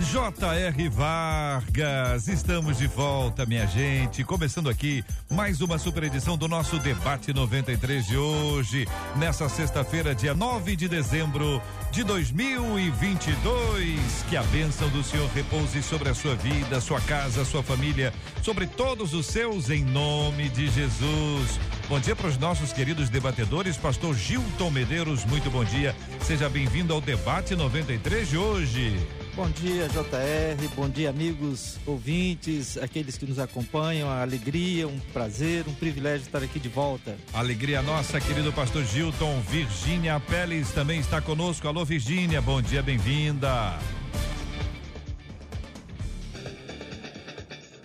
[0.00, 0.88] J.R.
[0.88, 4.24] Vargas, estamos de volta, minha gente.
[4.24, 10.32] Começando aqui mais uma super edição do nosso Debate 93 de hoje, nessa sexta-feira, dia
[10.32, 11.60] 9 de dezembro
[11.92, 14.24] de 2022.
[14.30, 18.10] Que a bênção do Senhor repouse sobre a sua vida, sua casa, sua família,
[18.42, 21.60] sobre todos os seus, em nome de Jesus.
[21.90, 25.94] Bom dia para os nossos queridos debatedores, Pastor Gilton Medeiros, muito bom dia.
[26.22, 29.19] Seja bem-vindo ao Debate 93 de hoje.
[29.34, 30.68] Bom dia, JR.
[30.74, 34.08] Bom dia, amigos ouvintes, aqueles que nos acompanham.
[34.10, 37.16] A alegria, um prazer, um privilégio estar aqui de volta.
[37.32, 39.40] Alegria nossa, querido pastor Gilton.
[39.48, 41.66] Virgínia Peles também está conosco.
[41.68, 43.78] Alô, Virgínia, bom dia, bem-vinda.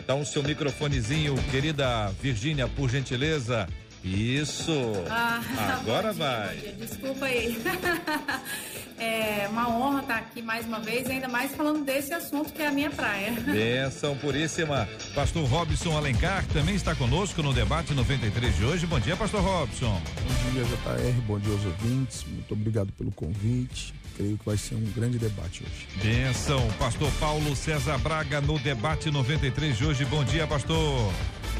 [0.08, 3.67] Dá um seu microfonezinho, querida Virgínia, por gentileza.
[4.03, 4.72] Isso.
[5.09, 5.41] Ah,
[5.81, 6.56] Agora dia, vai.
[6.78, 7.58] Desculpa aí.
[8.97, 12.67] É uma honra estar aqui mais uma vez, ainda mais falando desse assunto que é
[12.67, 13.31] a minha praia.
[13.31, 14.88] Benção puríssima.
[15.13, 18.85] Pastor Robson Alencar também está conosco no debate 93 de hoje.
[18.85, 20.01] Bom dia, Pastor Robson.
[20.45, 21.21] Bom dia, JR.
[21.27, 22.23] Bom dia aos ouvintes.
[22.23, 23.93] Muito obrigado pelo convite.
[24.16, 25.88] Creio que vai ser um grande debate hoje.
[26.01, 26.66] Benção.
[26.79, 30.05] Pastor Paulo César Braga no debate 93 de hoje.
[30.05, 31.11] Bom dia, pastor.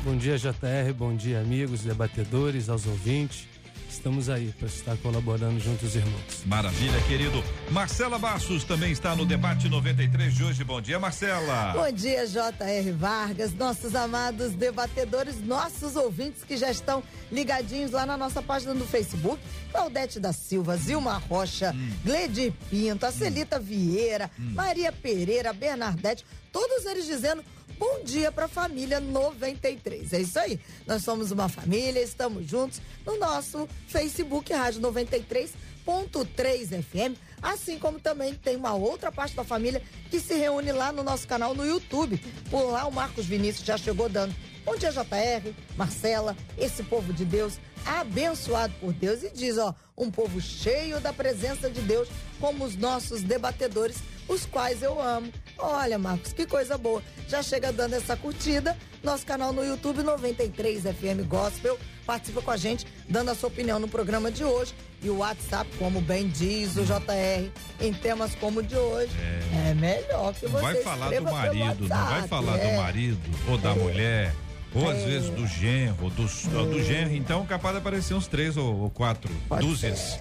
[0.06, 0.94] Bom dia, JR.
[0.96, 3.48] Bom dia, amigos, debatedores, aos ouvintes.
[3.96, 6.44] Estamos aí para estar colaborando juntos, irmãos.
[6.46, 7.42] Maravilha, querido.
[7.72, 10.64] Marcela Bassos também está no debate 93 de hoje.
[10.66, 11.72] Bom dia, Marcela.
[11.72, 12.92] Bom dia, J.R.
[12.92, 18.86] Vargas, nossos amados debatedores, nossos ouvintes que já estão ligadinhos lá na nossa página do
[18.86, 19.42] Facebook.
[19.72, 21.92] Claudete da Silva, Zilma Rocha, hum.
[22.04, 23.64] Gledi Pinto, a Celita hum.
[23.64, 24.52] Vieira, hum.
[24.54, 27.42] Maria Pereira, Bernardete, todos eles dizendo
[27.78, 30.14] Bom dia para a família 93.
[30.14, 30.60] É isso aí.
[30.88, 38.34] Nós somos uma família, estamos juntos no nosso Facebook Rádio 93.3 FM, assim como também
[38.34, 42.18] tem uma outra parte da família que se reúne lá no nosso canal no YouTube.
[42.50, 44.34] Por lá o Marcos Vinícius já chegou dando.
[44.64, 50.12] Bom dia, JR, Marcela, esse povo de Deus abençoado por Deus e diz, ó, um
[50.12, 52.08] povo cheio da presença de Deus,
[52.40, 53.98] como os nossos debatedores,
[54.28, 55.32] os quais eu amo.
[55.58, 57.02] Olha, Marcos, que coisa boa.
[57.28, 58.76] Já chega dando essa curtida.
[59.04, 61.78] Nosso canal no YouTube 93 FM Gospel.
[62.06, 64.74] Participa com a gente, dando a sua opinião no programa de hoje.
[65.02, 69.70] E o WhatsApp, como bem diz o JR, em temas como o de hoje, é,
[69.70, 72.72] é melhor que você Não vai falar do marido, não vai falar é.
[72.72, 74.34] do marido ou da mulher.
[74.76, 75.06] Ou às é.
[75.06, 76.66] vezes do genro, do, é.
[76.66, 80.20] do genro, então capaz de aparecer uns três ou, ou quatro Pode dúzias.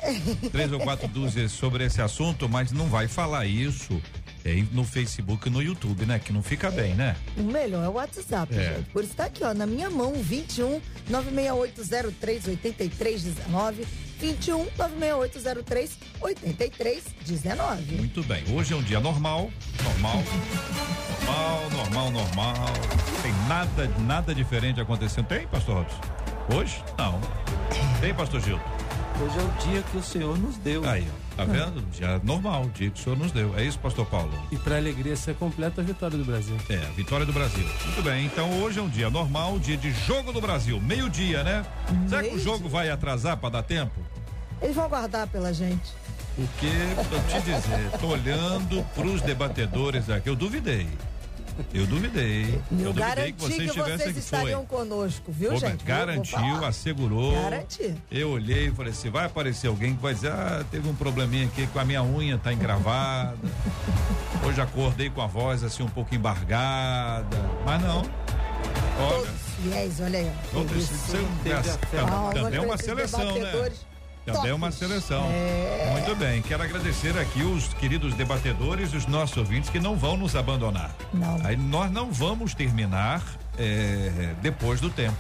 [0.53, 4.01] Três ou quatro dúzias sobre esse assunto, mas não vai falar isso
[4.45, 6.19] é, no Facebook e no YouTube, né?
[6.19, 7.17] Que não fica bem, né?
[7.37, 8.77] O melhor é o WhatsApp, é.
[8.77, 8.91] gente.
[8.91, 13.87] Por isso tá aqui, ó, na minha mão, 21 96803 8319.
[14.21, 17.97] 21 96803 8319.
[17.97, 18.45] Muito bem.
[18.55, 19.51] Hoje é um dia normal,
[19.83, 20.23] normal.
[21.27, 23.04] normal, normal, normal.
[23.25, 25.25] Tem nada, nada diferente acontecendo.
[25.25, 25.99] Tem, pastor Robson?
[26.55, 26.85] Hoje?
[26.99, 27.19] Não.
[27.99, 28.61] Tem, pastor Gil?
[29.19, 30.87] Hoje é o dia que o Senhor nos deu.
[30.87, 31.37] Aí, ó.
[31.37, 31.81] Tá vendo?
[31.91, 33.59] Dia normal, dia que o senhor nos deu.
[33.59, 34.31] É isso, pastor Paulo?
[34.53, 36.55] E para alegria ser completa a vitória do Brasil.
[36.69, 37.65] É, a vitória do Brasil.
[37.87, 40.79] Muito bem, então hoje é um dia normal, dia de jogo do Brasil.
[40.79, 41.65] Meio-dia, né?
[41.91, 44.01] Meio Será que o jogo vai atrasar para dar tempo?
[44.61, 45.93] Eles vão aguardar pela gente.
[46.37, 46.71] Porque,
[47.09, 50.87] pra te dizer, tô olhando pros debatedores aqui, eu duvidei.
[51.73, 52.61] Eu duvidei.
[52.71, 54.19] Eu, eu duvidei que vocês que vocês aqui.
[54.19, 54.79] estariam foi.
[54.79, 55.85] conosco, viu, Pô, gente?
[55.85, 57.33] Garantiu, assegurou.
[57.33, 57.95] Garantiu.
[58.11, 61.47] Eu olhei e falei assim: vai aparecer alguém que vai dizer, ah, teve um probleminha
[61.47, 63.37] aqui com a minha unha, tá encravada.
[64.47, 67.37] Hoje acordei com a voz assim um pouco embargada.
[67.65, 68.03] Mas não.
[68.99, 69.17] Olha.
[69.17, 70.33] Todos fiéis, olha aí.
[70.53, 71.79] Todos, isso, isso,
[72.35, 73.71] também é uma seleção, né?
[74.25, 75.25] Também é uma seleção.
[75.31, 75.91] É...
[75.93, 76.41] Muito bem.
[76.43, 80.95] Quero agradecer aqui os queridos debatedores e os nossos ouvintes que não vão nos abandonar.
[81.13, 81.39] Não.
[81.45, 83.23] Aí nós não vamos terminar
[83.59, 85.17] é, depois do tempo.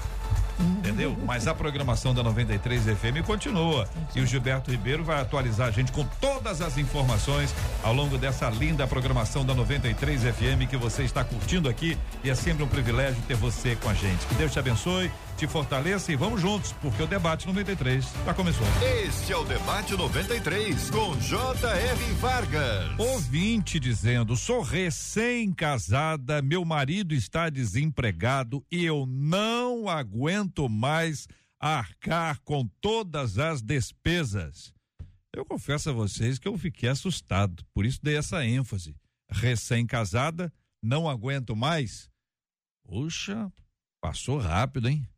[0.59, 1.17] Entendeu?
[1.27, 3.89] Mas a programação da 93 FM continua.
[4.15, 8.49] E o Gilberto Ribeiro vai atualizar a gente com todas as informações ao longo dessa
[8.51, 11.99] linda programação da 93 FM que você está curtindo aqui.
[12.23, 14.25] E é sempre um privilégio ter você com a gente.
[14.27, 18.83] Que Deus te abençoe te fortaleça e vamos juntos, porque o debate 93 está começando.
[19.05, 22.13] Este é o debate 93 com J.R.
[22.21, 22.99] Vargas.
[22.99, 31.27] Ouvinte dizendo: sou recém-casada, meu marido está desempregado e eu não aguento mais
[31.59, 34.73] arcar com todas as despesas.
[35.35, 38.95] Eu confesso a vocês que eu fiquei assustado, por isso dei essa ênfase.
[39.29, 40.53] Recém-casada,
[40.83, 42.09] não aguento mais.
[42.85, 43.51] Puxa,
[44.01, 45.09] passou rápido, hein?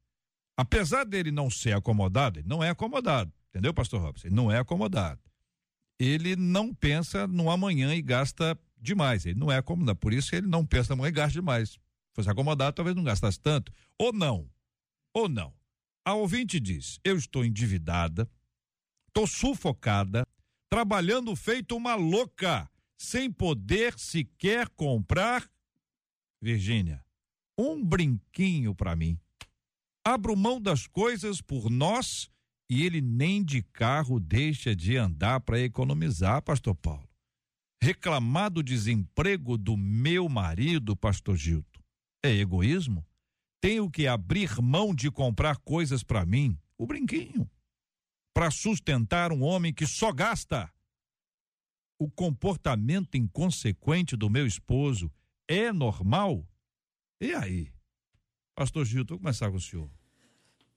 [0.56, 4.28] Apesar dele não ser acomodado, ele não é acomodado, entendeu, pastor Robson?
[4.28, 5.20] Ele não é acomodado.
[5.98, 9.26] Ele não pensa no amanhã e gasta demais.
[9.26, 11.70] Ele não é acomodado, por isso ele não pensa no amanhã e gasta demais.
[11.70, 11.78] Se
[12.14, 13.72] fosse acomodado, talvez não gastasse tanto.
[13.98, 14.48] Ou não.
[15.12, 15.52] Ou não.
[16.04, 18.30] A ouvinte diz: Eu estou endividada,
[19.08, 20.26] estou sufocada,
[20.70, 25.46] trabalhando feito uma louca, sem poder sequer comprar.
[26.40, 27.04] Virgínia,
[27.58, 29.18] um brinquinho para mim
[30.06, 32.30] abro mão das coisas por nós
[32.70, 37.10] e ele nem de carro deixa de andar para economizar, pastor Paulo.
[37.82, 41.82] Reclamar do desemprego do meu marido, pastor Gilto,
[42.24, 43.04] é egoísmo?
[43.60, 47.50] Tenho que abrir mão de comprar coisas para mim, o brinquinho,
[48.32, 50.72] para sustentar um homem que só gasta.
[51.98, 55.10] O comportamento inconsequente do meu esposo
[55.48, 56.46] é normal?
[57.20, 57.72] E aí?
[58.54, 59.95] Pastor Gilto, vou começar com o senhor.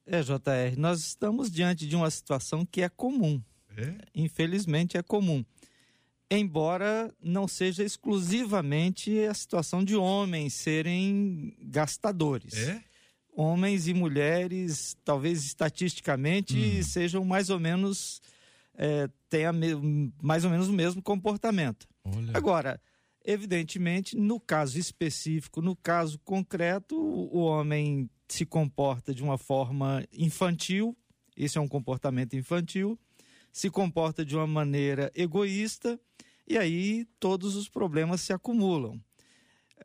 [0.06, 3.42] É, JR, nós estamos diante de uma situação que é comum.
[3.78, 3.96] É?
[4.16, 5.44] Infelizmente é comum.
[6.32, 12.54] Embora não seja exclusivamente a situação de homens serem gastadores.
[12.56, 12.84] É?
[13.34, 16.84] Homens e mulheres, talvez estatisticamente, Hum.
[16.84, 18.22] sejam mais ou menos.
[18.82, 19.52] É, tenha
[20.22, 21.88] mais ou menos o mesmo comportamento.
[22.04, 22.32] Olha.
[22.34, 22.82] Agora,
[23.26, 30.96] evidentemente, no caso específico, no caso concreto, o homem se comporta de uma forma infantil,
[31.36, 32.98] esse é um comportamento infantil,
[33.52, 36.00] se comporta de uma maneira egoísta,
[36.48, 39.00] e aí todos os problemas se acumulam.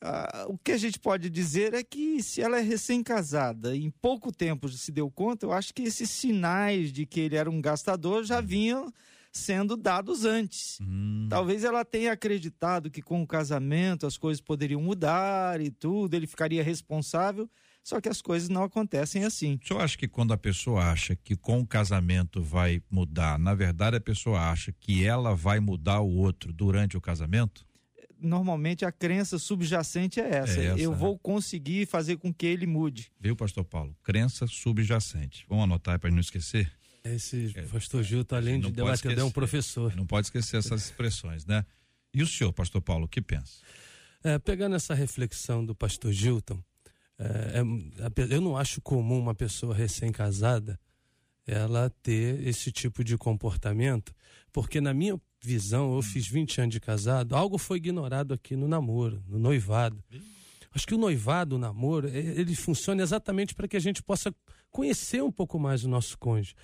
[0.01, 4.33] Ah, o que a gente pode dizer é que se ela é recém-casada, em pouco
[4.33, 8.25] tempo se deu conta, eu acho que esses sinais de que ele era um gastador
[8.25, 8.93] já vinham
[9.33, 10.79] sendo dados antes.
[10.81, 11.27] Hum.
[11.29, 16.27] Talvez ela tenha acreditado que com o casamento as coisas poderiam mudar e tudo, ele
[16.27, 17.49] ficaria responsável,
[17.85, 19.61] só que as coisas não acontecem assim.
[19.63, 23.55] O senhor acha que quando a pessoa acha que com o casamento vai mudar, na
[23.55, 27.67] verdade a pessoa acha que ela vai mudar o outro durante o casamento?
[28.19, 30.59] Normalmente a crença subjacente é essa.
[30.59, 30.97] É essa, Eu né?
[30.97, 33.13] vou conseguir fazer com que ele mude.
[33.21, 33.95] Viu, pastor Paulo?
[34.03, 35.45] Crença subjacente.
[35.47, 36.73] Vamos anotar para não esquecer?
[37.05, 39.95] Esse pastor Gilto, além não de pode debatedor, é um professor.
[39.95, 41.67] Não pode esquecer essas expressões, né?
[42.15, 43.61] E o senhor, pastor Paulo, o que pensa?
[44.23, 46.74] É, pegando essa reflexão do pastor Gilton, é, é,
[48.29, 50.79] eu não acho comum uma pessoa recém-casada
[51.47, 54.15] ela ter esse tipo de comportamento,
[54.53, 58.67] porque na minha visão, eu fiz 20 anos de casado, algo foi ignorado aqui no
[58.67, 60.03] namoro, no noivado.
[60.75, 64.35] Acho que o noivado, o namoro, é- ele funciona exatamente para que a gente possa
[64.71, 66.55] conhecer um pouco mais o nosso cônjuge.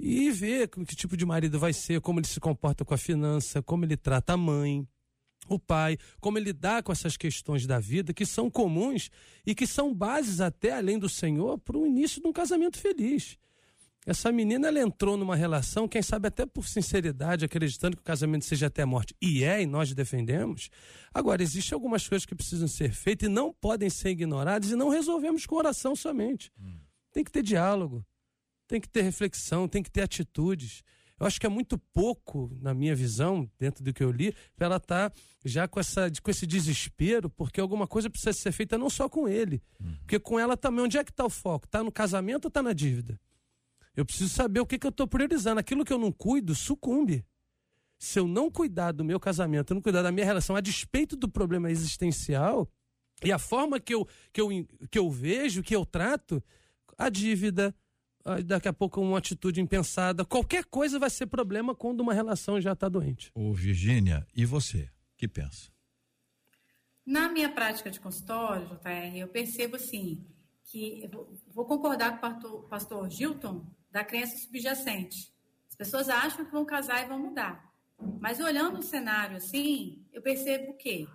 [0.00, 3.62] E ver que tipo de marido vai ser, como ele se comporta com a finança,
[3.62, 4.88] como ele trata a mãe,
[5.48, 9.10] o pai, como ele lidar com essas questões da vida que são comuns
[9.46, 13.38] e que são bases até além do Senhor para o início de um casamento feliz.
[14.06, 18.44] Essa menina ela entrou numa relação, quem sabe até por sinceridade, acreditando que o casamento
[18.44, 20.68] seja até a morte, e é, e nós defendemos.
[21.12, 24.90] Agora, existem algumas coisas que precisam ser feitas e não podem ser ignoradas e não
[24.90, 26.52] resolvemos com oração somente.
[27.12, 28.04] Tem que ter diálogo,
[28.66, 30.82] tem que ter reflexão, tem que ter atitudes.
[31.24, 34.66] Eu acho que é muito pouco, na minha visão, dentro do que eu li, para
[34.66, 35.10] ela estar
[35.42, 39.26] já com, essa, com esse desespero, porque alguma coisa precisa ser feita não só com
[39.26, 39.62] ele,
[40.00, 40.84] porque com ela também.
[40.84, 41.64] Onde é que está o foco?
[41.64, 43.18] Está no casamento ou está na dívida?
[43.96, 45.58] Eu preciso saber o que, que eu estou priorizando.
[45.58, 47.24] Aquilo que eu não cuido, sucumbe.
[47.98, 51.16] Se eu não cuidar do meu casamento, eu não cuidar da minha relação, a despeito
[51.16, 52.70] do problema existencial,
[53.24, 54.48] e a forma que eu, que eu,
[54.90, 56.44] que eu vejo, que eu trato,
[56.98, 57.74] a dívida,
[58.44, 62.72] daqui a pouco uma atitude impensada, qualquer coisa vai ser problema quando uma relação já
[62.72, 63.30] está doente.
[63.34, 64.82] Ô, Virgínia, e você?
[65.12, 65.70] O que pensa?
[67.06, 70.24] Na minha prática de consultório, JR, eu percebo assim
[70.64, 71.06] que
[71.52, 75.30] vou- concordar com o pastor, pastor Gilton da crença subjacente.
[75.68, 77.70] As pessoas acham que vão casar e vão mudar.
[78.20, 81.06] Mas olhando o cenário assim, eu percebo que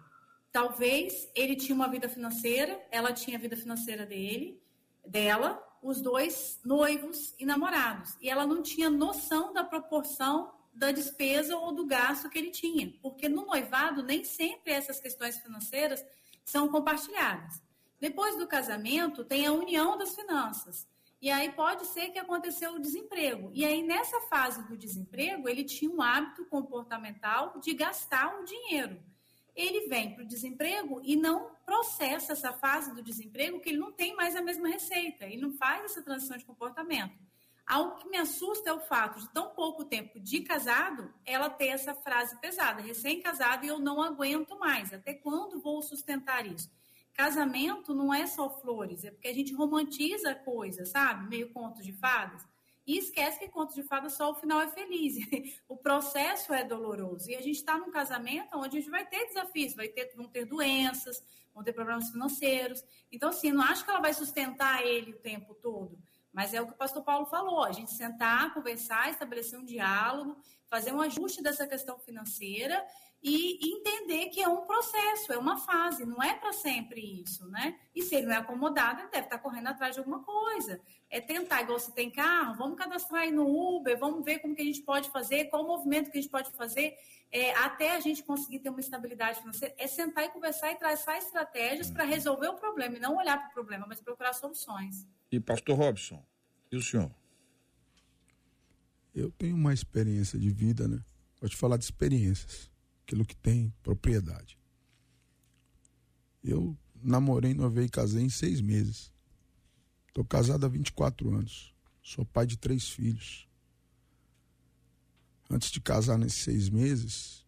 [0.51, 4.61] talvez ele tinha uma vida financeira, ela tinha a vida financeira dele,
[5.07, 8.15] dela, os dois noivos e namorados.
[8.21, 12.93] E ela não tinha noção da proporção da despesa ou do gasto que ele tinha.
[13.01, 16.03] Porque no noivado, nem sempre essas questões financeiras
[16.45, 17.61] são compartilhadas.
[17.99, 20.87] Depois do casamento, tem a união das finanças.
[21.21, 23.51] E aí pode ser que aconteceu o desemprego.
[23.53, 28.97] E aí, nessa fase do desemprego, ele tinha um hábito comportamental de gastar o dinheiro.
[29.55, 33.91] Ele vem para o desemprego e não processa essa fase do desemprego, porque ele não
[33.91, 37.17] tem mais a mesma receita, ele não faz essa transição de comportamento.
[37.69, 41.67] Algo que me assusta é o fato de tão pouco tempo de casado, ela ter
[41.67, 44.91] essa frase pesada, recém-casado e eu não aguento mais.
[44.91, 46.67] Até quando vou sustentar isso?
[47.13, 51.29] Casamento não é só flores, é porque a gente romantiza coisas, sabe?
[51.29, 52.43] Meio conto de fadas.
[52.89, 55.13] E esquece que conto de fadas só o final é feliz.
[55.69, 57.29] o processo é doloroso.
[57.29, 60.27] E a gente está num casamento onde a gente vai ter desafios, vai ter, vão
[60.27, 62.83] ter doenças, vão ter problemas financeiros.
[63.11, 65.99] Então, assim, não acho que ela vai sustentar ele o tempo todo.
[66.33, 70.41] Mas é o que o pastor Paulo falou: a gente sentar, conversar, estabelecer um diálogo,
[70.67, 72.83] fazer um ajuste dessa questão financeira
[73.21, 77.77] e entender que é um processo, é uma fase, não é para sempre isso, né?
[77.93, 80.79] E se ele não é acomodado, ele deve estar tá correndo atrás de alguma coisa.
[81.09, 84.61] É tentar, igual você tem carro, vamos cadastrar aí no Uber, vamos ver como que
[84.61, 86.95] a gente pode fazer, qual o movimento que a gente pode fazer,
[87.29, 89.75] é, até a gente conseguir ter uma estabilidade financeira.
[89.77, 93.49] É sentar e conversar e traçar estratégias para resolver o problema, e não olhar para
[93.49, 95.05] o problema, mas procurar soluções.
[95.29, 96.25] E pastor Robson,
[96.71, 97.11] e o senhor?
[99.13, 101.03] Eu tenho uma experiência de vida, né?
[101.41, 102.69] Vou te falar de experiências
[103.09, 104.59] aquilo que tem propriedade.
[106.43, 109.11] Eu namorei, novei e casei em seis meses.
[110.07, 111.73] Estou casado há 24 anos.
[112.03, 113.47] Sou pai de três filhos.
[115.49, 117.43] Antes de casar nesses seis meses,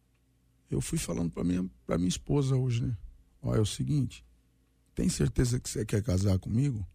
[0.69, 2.97] eu fui falando para minha, pra minha esposa hoje, né?
[3.39, 4.25] Olha, é o seguinte,
[4.95, 6.87] tem certeza que você quer casar comigo?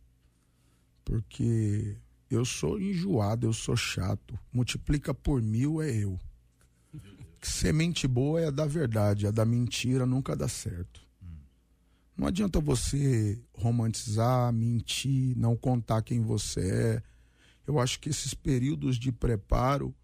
[1.05, 1.97] Porque
[2.29, 4.37] eu sou enjoado, eu sou chato.
[4.53, 6.19] Multiplica por mil é eu
[7.43, 11.07] semente boa é a da verdade, a da mentira nunca dá certo.
[12.17, 17.03] Não adianta você romantizar, mentir, não contar quem você é.
[17.67, 19.95] Eu acho que esses períodos de preparo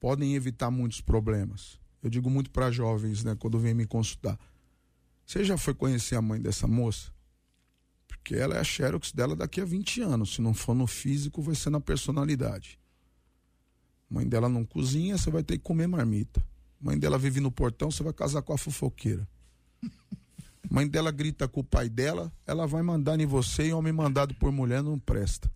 [0.00, 1.78] podem evitar muitos problemas.
[2.02, 4.38] Eu digo muito para jovens, né, quando vêm me consultar.
[5.24, 7.12] Você já foi conhecer a mãe dessa moça?
[8.08, 10.34] Porque ela é a Xerox dela daqui a 20 anos.
[10.34, 12.78] Se não for no físico, vai ser na personalidade.
[14.08, 16.44] Mãe dela não cozinha, você vai ter que comer marmita.
[16.80, 19.28] Mãe dela vive no portão, você vai casar com a fofoqueira.
[20.70, 24.34] Mãe dela grita com o pai dela, ela vai mandar em você e homem mandado
[24.34, 25.50] por mulher não presta.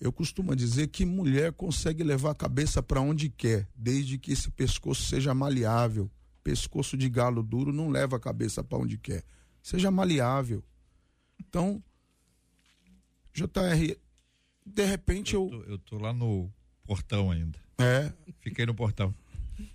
[0.00, 4.48] Eu costumo dizer que mulher consegue levar a cabeça para onde quer, desde que esse
[4.50, 6.08] pescoço seja maleável.
[6.44, 9.24] Pescoço de galo duro não leva a cabeça para onde quer.
[9.60, 10.62] Seja maleável.
[11.40, 11.82] Então,
[13.32, 13.96] JR,
[14.64, 15.50] de repente eu.
[15.50, 16.48] Eu tô, eu tô lá no
[16.88, 17.58] portão ainda.
[17.76, 18.10] É.
[18.40, 19.14] Fiquei no portão.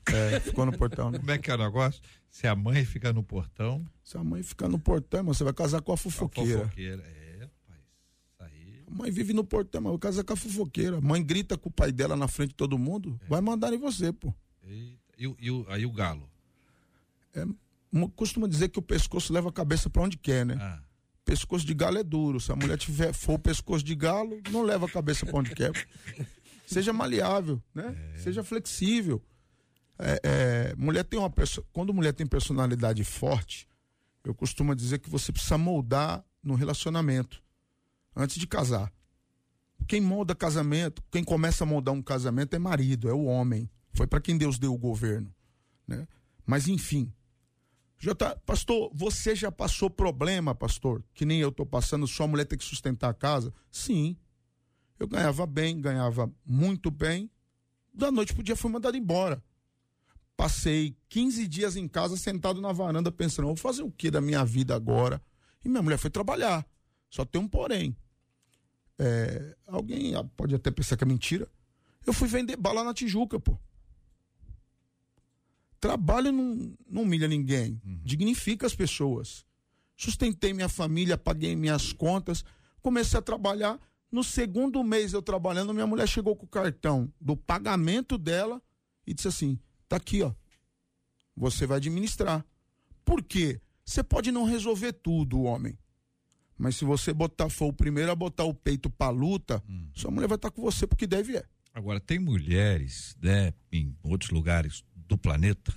[0.07, 1.11] É, ficou no portão.
[1.11, 1.19] Né?
[1.19, 2.01] Como é que é o negócio?
[2.27, 3.85] Se a mãe fica no portão.
[4.03, 6.61] Se a mãe ficar no portão, você vai casar com a fofoqueira.
[6.61, 7.81] A fofoqueira, é, rapaz.
[8.25, 8.83] Isso aí.
[8.87, 10.97] A mãe vive no portão, mas vai casar com a fofoqueira.
[10.97, 13.27] A mãe grita com o pai dela na frente de todo mundo, é.
[13.27, 14.33] vai mandar em você, pô.
[14.63, 15.13] Eita.
[15.17, 16.27] E, e, aí o galo?
[17.35, 17.45] É,
[18.15, 20.57] costuma dizer que o pescoço leva a cabeça para onde quer, né?
[20.59, 20.81] Ah.
[21.23, 22.39] Pescoço de galo é duro.
[22.39, 25.53] Se a mulher tiver for o pescoço de galo, não leva a cabeça para onde
[25.55, 25.71] quer.
[26.65, 27.95] Seja maleável, né?
[28.13, 28.17] É.
[28.17, 29.21] Seja flexível.
[29.99, 31.31] É, é, mulher tem uma
[31.71, 33.67] quando mulher tem personalidade forte,
[34.23, 37.43] eu costumo dizer que você precisa moldar no relacionamento
[38.15, 38.91] antes de casar.
[39.87, 43.69] Quem molda casamento, quem começa a moldar um casamento é marido, é o homem.
[43.93, 45.33] Foi para quem Deus deu o governo,
[45.87, 46.07] né?
[46.45, 47.13] Mas enfim,
[48.03, 52.45] já tá, pastor, você já passou problema, pastor, que nem eu tô passando, sua mulher
[52.45, 53.53] tem que sustentar a casa?
[53.71, 54.17] Sim.
[55.03, 57.29] Eu ganhava bem, ganhava muito bem.
[57.93, 59.43] Da noite pro dia fui mandado embora.
[60.37, 64.45] Passei 15 dias em casa sentado na varanda pensando, vou fazer o que da minha
[64.45, 65.21] vida agora?
[65.61, 66.65] E minha mulher foi trabalhar.
[67.09, 67.93] Só tem um porém.
[68.97, 71.49] É, alguém pode até pensar que é mentira.
[72.07, 73.59] Eu fui vender bala na Tijuca, pô.
[75.81, 77.99] Trabalho não, não humilha ninguém, uhum.
[78.05, 79.45] dignifica as pessoas.
[79.97, 82.45] Sustentei minha família, paguei minhas contas,
[82.81, 83.77] comecei a trabalhar.
[84.13, 88.61] No segundo mês eu trabalhando, minha mulher chegou com o cartão do pagamento dela
[89.07, 89.57] e disse assim:
[89.89, 90.31] Tá aqui, ó.
[91.35, 92.45] Você vai administrar.
[93.03, 93.59] Por quê?
[93.83, 95.75] Você pode não resolver tudo, homem.
[96.55, 99.89] Mas se você botar for o primeiro a botar o peito pra luta, hum.
[99.95, 101.43] sua mulher vai estar tá com você porque deve é.
[101.73, 105.73] Agora, tem mulheres, né, em outros lugares do planeta,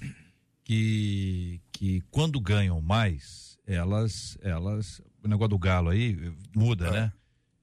[0.62, 6.90] que, que quando ganham mais, elas, elas, o negócio do galo aí muda, é.
[6.90, 7.12] né?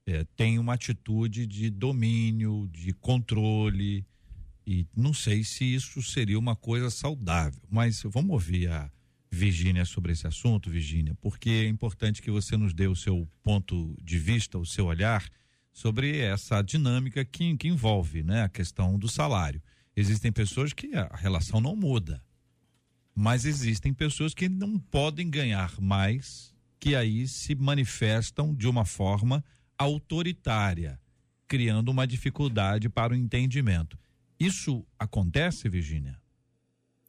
[0.05, 4.05] É, tem uma atitude de domínio, de controle,
[4.65, 8.91] e não sei se isso seria uma coisa saudável, mas vamos ouvir a
[9.31, 13.95] Virgínia sobre esse assunto, Virgínia, porque é importante que você nos dê o seu ponto
[14.01, 15.27] de vista, o seu olhar
[15.71, 19.61] sobre essa dinâmica que, que envolve né, a questão do salário.
[19.95, 22.23] Existem pessoas que a relação não muda,
[23.15, 29.43] mas existem pessoas que não podem ganhar mais, que aí se manifestam de uma forma
[29.83, 30.99] autoritária,
[31.47, 33.97] criando uma dificuldade para o entendimento.
[34.39, 36.19] Isso acontece, Virginia?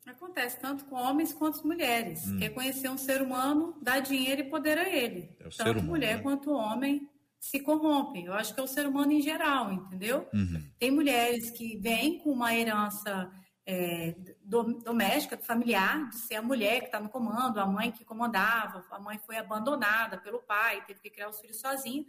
[0.07, 2.27] Acontece tanto com homens quanto mulheres.
[2.27, 2.39] Hum.
[2.39, 5.31] Quer conhecer um ser humano, dá dinheiro e poder a ele.
[5.41, 6.23] É tanto humano, mulher né?
[6.23, 8.27] quanto homem se corrompem.
[8.27, 10.29] Eu acho que é o ser humano em geral, entendeu?
[10.33, 10.63] Uhum.
[10.79, 13.31] Tem mulheres que vêm com uma herança
[13.67, 14.15] é,
[14.45, 18.99] doméstica, familiar, de ser a mulher que está no comando, a mãe que comandava, a
[18.99, 22.05] mãe foi abandonada pelo pai, teve que criar os filhos sozinha.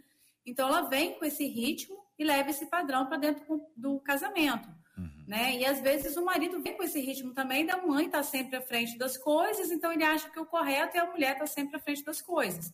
[0.46, 4.68] Então, ela vem com esse ritmo e leva esse padrão para dentro do casamento.
[4.96, 5.24] Uhum.
[5.26, 5.56] Né?
[5.56, 8.56] E às vezes o marido vem com esse ritmo também da mãe estar tá sempre
[8.56, 11.46] à frente das coisas, então ele acha que o correto é a mulher estar tá
[11.46, 12.72] sempre à frente das coisas.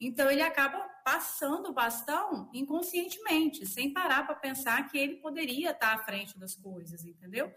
[0.00, 5.96] Então ele acaba passando o bastão inconscientemente, sem parar para pensar que ele poderia estar
[5.96, 7.52] tá à frente das coisas, entendeu?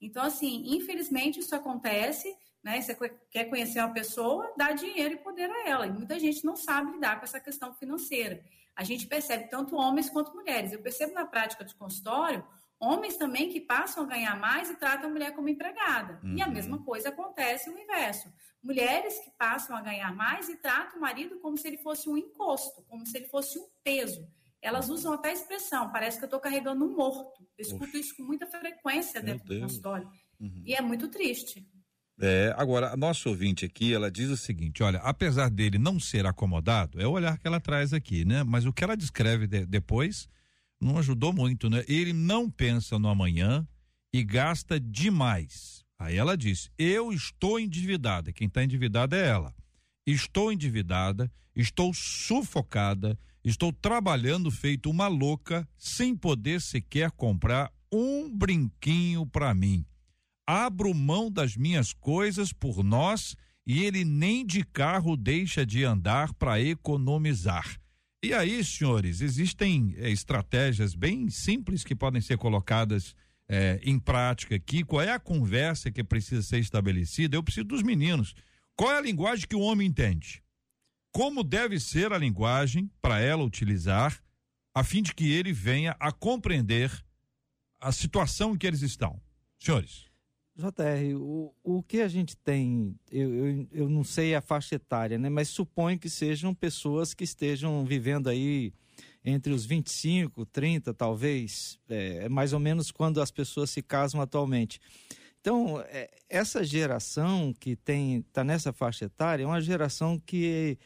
[0.00, 2.80] Então, assim, infelizmente isso acontece, né?
[2.80, 2.94] Você
[3.30, 5.86] quer conhecer uma pessoa, dá dinheiro e poder a ela.
[5.86, 8.44] E muita gente não sabe lidar com essa questão financeira.
[8.74, 10.72] A gente percebe tanto homens quanto mulheres.
[10.72, 12.44] Eu percebo na prática de consultório
[12.82, 16.18] homens também que passam a ganhar mais e tratam a mulher como empregada.
[16.24, 16.36] Uhum.
[16.36, 16.52] E a uhum.
[16.52, 18.28] mesma coisa acontece o inverso.
[18.60, 22.18] Mulheres que passam a ganhar mais e tratam o marido como se ele fosse um
[22.18, 24.28] encosto, como se ele fosse um peso.
[24.60, 27.46] Elas usam até a expressão, parece que eu estou carregando um morto.
[27.56, 28.00] Eu escuto Oxe.
[28.00, 30.08] isso com muita frequência dentro do consultório.
[30.40, 30.62] Uhum.
[30.66, 31.64] E é muito triste.
[32.24, 36.24] É, agora, a nossa ouvinte aqui, ela diz o seguinte: olha, apesar dele não ser
[36.24, 38.44] acomodado, é o olhar que ela traz aqui, né?
[38.44, 40.28] Mas o que ela descreve de, depois
[40.80, 41.84] não ajudou muito, né?
[41.88, 43.66] Ele não pensa no amanhã
[44.12, 45.84] e gasta demais.
[45.98, 48.32] Aí ela diz: Eu estou endividada.
[48.32, 49.52] Quem está endividada é ela.
[50.06, 59.26] Estou endividada, estou sufocada, estou trabalhando feito uma louca, sem poder sequer comprar um brinquinho
[59.26, 59.84] para mim.
[60.52, 63.34] Abro mão das minhas coisas por nós
[63.66, 67.80] e ele nem de carro deixa de andar para economizar.
[68.22, 73.16] E aí, senhores, existem é, estratégias bem simples que podem ser colocadas
[73.48, 74.84] é, em prática aqui.
[74.84, 77.34] Qual é a conversa que precisa ser estabelecida?
[77.34, 78.34] Eu preciso dos meninos.
[78.76, 80.42] Qual é a linguagem que o homem entende?
[81.12, 84.22] Como deve ser a linguagem para ela utilizar,
[84.74, 86.92] a fim de que ele venha a compreender
[87.80, 89.18] a situação em que eles estão?
[89.58, 90.11] Senhores.
[90.54, 95.18] JR, o, o que a gente tem, eu, eu, eu não sei a faixa etária,
[95.18, 95.28] né?
[95.28, 98.72] Mas suponho que sejam pessoas que estejam vivendo aí
[99.24, 104.20] entre os 25, 30, talvez, é, é mais ou menos quando as pessoas se casam
[104.20, 104.80] atualmente.
[105.40, 110.78] Então, é, essa geração que tem está nessa faixa etária é uma geração que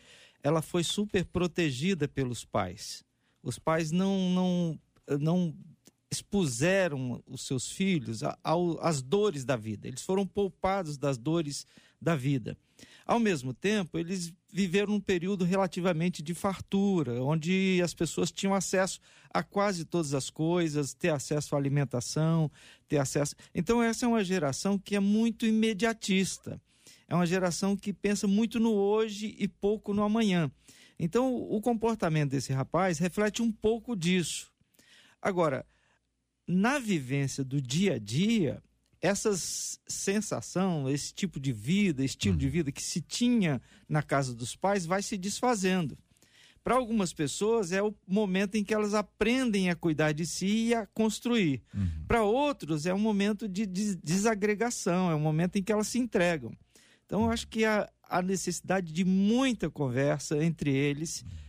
[0.42, 3.05] ela foi super protegida pelos pais.
[3.42, 4.81] Os pais não não
[5.20, 5.55] não
[6.11, 8.21] expuseram os seus filhos
[8.81, 9.88] às dores da vida.
[9.88, 11.66] Eles foram poupados das dores
[12.01, 12.57] da vida.
[13.05, 19.01] Ao mesmo tempo, eles viveram um período relativamente de fartura, onde as pessoas tinham acesso
[19.33, 22.51] a quase todas as coisas, ter acesso à alimentação,
[22.88, 23.35] ter acesso.
[23.55, 26.61] Então, essa é uma geração que é muito imediatista.
[27.09, 30.51] É uma geração que pensa muito no hoje e pouco no amanhã.
[30.99, 34.51] Então, o comportamento desse rapaz reflete um pouco disso.
[35.23, 35.64] Agora,
[36.46, 38.62] na vivência do dia a dia,
[39.00, 39.32] essa
[39.87, 42.52] sensação, esse tipo de vida, estilo de uhum.
[42.52, 45.96] vida que se tinha na casa dos pais vai se desfazendo.
[46.62, 50.74] Para algumas pessoas é o momento em que elas aprendem a cuidar de si e
[50.74, 51.62] a construir.
[51.72, 52.04] Uhum.
[52.09, 56.52] Para outros é um momento de desagregação, é um momento em que elas se entregam.
[57.04, 61.22] Então eu acho que há a necessidade de muita conversa entre eles.
[61.22, 61.45] Uhum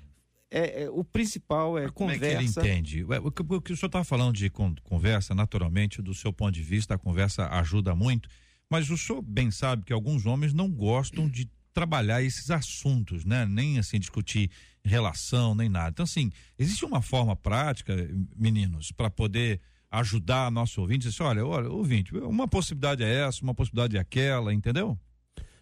[0.50, 2.20] é, é, o principal é Mas conversa.
[2.20, 3.04] Como é que ele entende?
[3.04, 4.50] O que, o que o senhor está falando de
[4.84, 8.30] conversa, naturalmente, do seu ponto de vista, a conversa ajuda muito,
[8.70, 13.46] mas o senhor bem sabe que alguns homens não gostam de trabalhar esses assuntos, né?
[13.46, 14.50] Nem assim discutir
[14.84, 15.90] relação, nem nada.
[15.90, 17.94] Então, assim, existe uma forma prática,
[18.36, 23.54] meninos, para poder ajudar nosso ouvinte, assim, olha, olha, ouvinte, uma possibilidade é essa, uma
[23.54, 25.00] possibilidade é aquela, entendeu?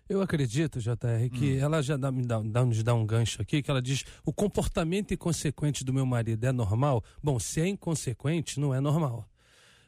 [0.08, 1.60] Eu acredito, JR, que hum.
[1.60, 5.14] ela já dá, dá, dá, nos dá um gancho aqui, que ela diz: o comportamento
[5.14, 7.04] inconsequente do meu marido é normal?
[7.24, 9.28] Bom, se é inconsequente, não é normal.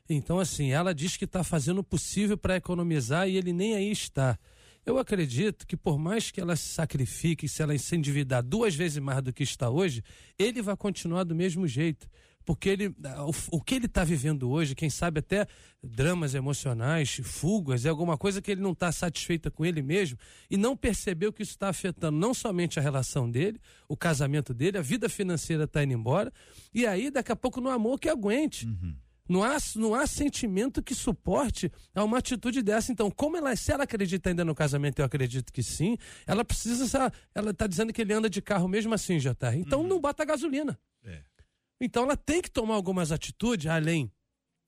[0.09, 3.91] Então, assim, ela diz que está fazendo o possível para economizar e ele nem aí
[3.91, 4.39] está.
[4.85, 8.97] Eu acredito que por mais que ela se sacrifique, se ela se endividar duas vezes
[8.99, 10.01] mais do que está hoje,
[10.39, 12.07] ele vai continuar do mesmo jeito
[12.47, 15.45] porque ele, o, o que ele está vivendo hoje, quem sabe até
[15.83, 20.17] dramas emocionais, fugas, é alguma coisa que ele não está satisfeita com ele mesmo
[20.49, 24.77] e não percebeu que isso está afetando não somente a relação dele, o casamento dele,
[24.77, 26.31] a vida financeira está indo embora,
[26.73, 28.65] e aí daqui a pouco no amor que aguente.
[28.65, 28.95] Uhum.
[29.27, 32.93] Não há, não há sentimento que suporte a uma atitude dessa.
[32.93, 37.11] Então, como ela, se ela acredita ainda no casamento, eu acredito que sim, ela precisa.
[37.35, 39.53] Ela está dizendo que ele anda de carro mesmo assim, já tá.
[39.53, 39.87] Então Uhum.
[39.89, 40.79] não bota gasolina.
[41.03, 41.23] É.
[41.79, 44.11] Então ela tem que tomar algumas atitudes, além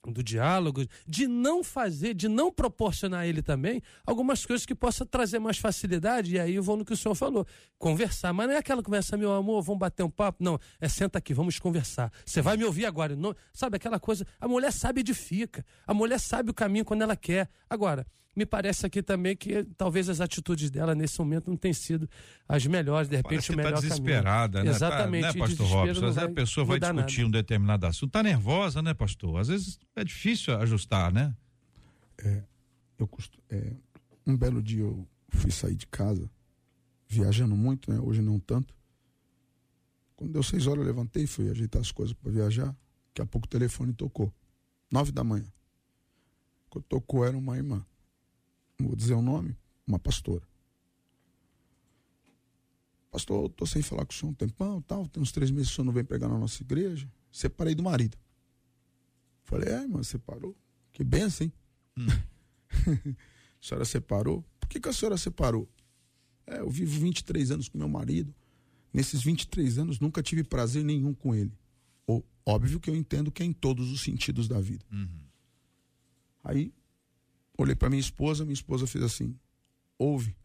[0.08, 5.06] do diálogo, de não fazer, de não proporcionar a ele também algumas coisas que possa
[5.06, 6.36] trazer mais facilidade.
[6.36, 7.46] E aí eu vou no que o senhor falou,
[7.78, 8.32] conversar.
[8.32, 10.44] Mas não é aquela conversa, meu amor, vamos bater um papo.
[10.44, 12.12] Não, é senta aqui, vamos conversar.
[12.26, 13.16] Você vai me ouvir agora.
[13.16, 14.26] Não, sabe aquela coisa?
[14.40, 15.66] A mulher sabe edifica.
[15.86, 17.50] A mulher sabe o caminho quando ela quer.
[17.70, 18.08] Agora,
[18.40, 22.10] me parece aqui também que talvez as atitudes dela nesse momento não tenham sido
[22.48, 24.72] as melhores, de repente Parece o melhor tá desesperada, caminho.
[24.72, 24.76] né?
[24.76, 25.22] Exatamente.
[25.28, 25.92] Tá, né, pastor Robson?
[25.92, 27.28] Às vezes a pessoa vai discutir nada.
[27.28, 28.12] um determinado assunto.
[28.12, 29.40] Tá nervosa, né, pastor?
[29.40, 31.36] Às vezes é difícil ajustar, né?
[32.98, 33.74] Eu costu- é,
[34.26, 36.30] um belo dia eu fui sair de casa,
[37.08, 38.00] viajando muito, né?
[38.00, 38.74] Hoje não tanto.
[40.16, 42.68] Quando deu seis horas, eu levantei, fui ajeitar as coisas para viajar.
[43.08, 44.34] Daqui a pouco o telefone tocou.
[44.92, 45.46] Nove da manhã.
[46.70, 47.86] Quando tocou, era uma irmã.
[48.80, 50.48] Vou dizer o nome, uma pastora.
[53.12, 55.08] Pastor, eu tô sem falar com o senhor um tempão, tal.
[55.08, 57.12] Tem uns três meses que o senhor não vem pregar na nossa igreja.
[57.32, 58.18] Separei do marido.
[59.44, 60.56] Falei, é, irmã, separou?
[60.92, 61.54] Que benção, hein?
[63.60, 64.46] a senhora separou?
[64.60, 65.68] Por que, que a senhora separou?
[66.46, 68.34] É, eu vivo 23 anos com meu marido.
[68.94, 71.52] Nesses 23 anos nunca tive prazer nenhum com ele.
[72.06, 74.86] Ou, óbvio que eu entendo que é em todos os sentidos da vida.
[76.44, 76.72] Aí,
[77.64, 79.38] olhei para minha esposa, minha esposa fez assim:
[79.98, 80.36] ouve.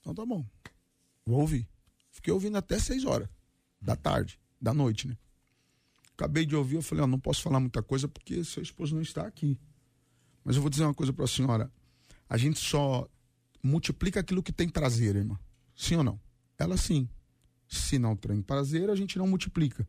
[0.00, 0.46] Então tá bom,
[1.24, 1.68] vou ouvir.
[2.10, 3.28] Fiquei ouvindo até 6 horas
[3.80, 5.16] da tarde, da noite, né?
[6.14, 9.02] Acabei de ouvir, eu falei: ó, não posso falar muita coisa porque seu esposo não
[9.02, 9.58] está aqui.
[10.44, 11.72] Mas eu vou dizer uma coisa para a senhora:
[12.28, 13.08] a gente só
[13.62, 15.38] multiplica aquilo que tem prazer, irmã.
[15.74, 16.20] Sim ou não?
[16.58, 17.08] Ela sim.
[17.68, 19.86] Se não tem prazer, a gente não multiplica.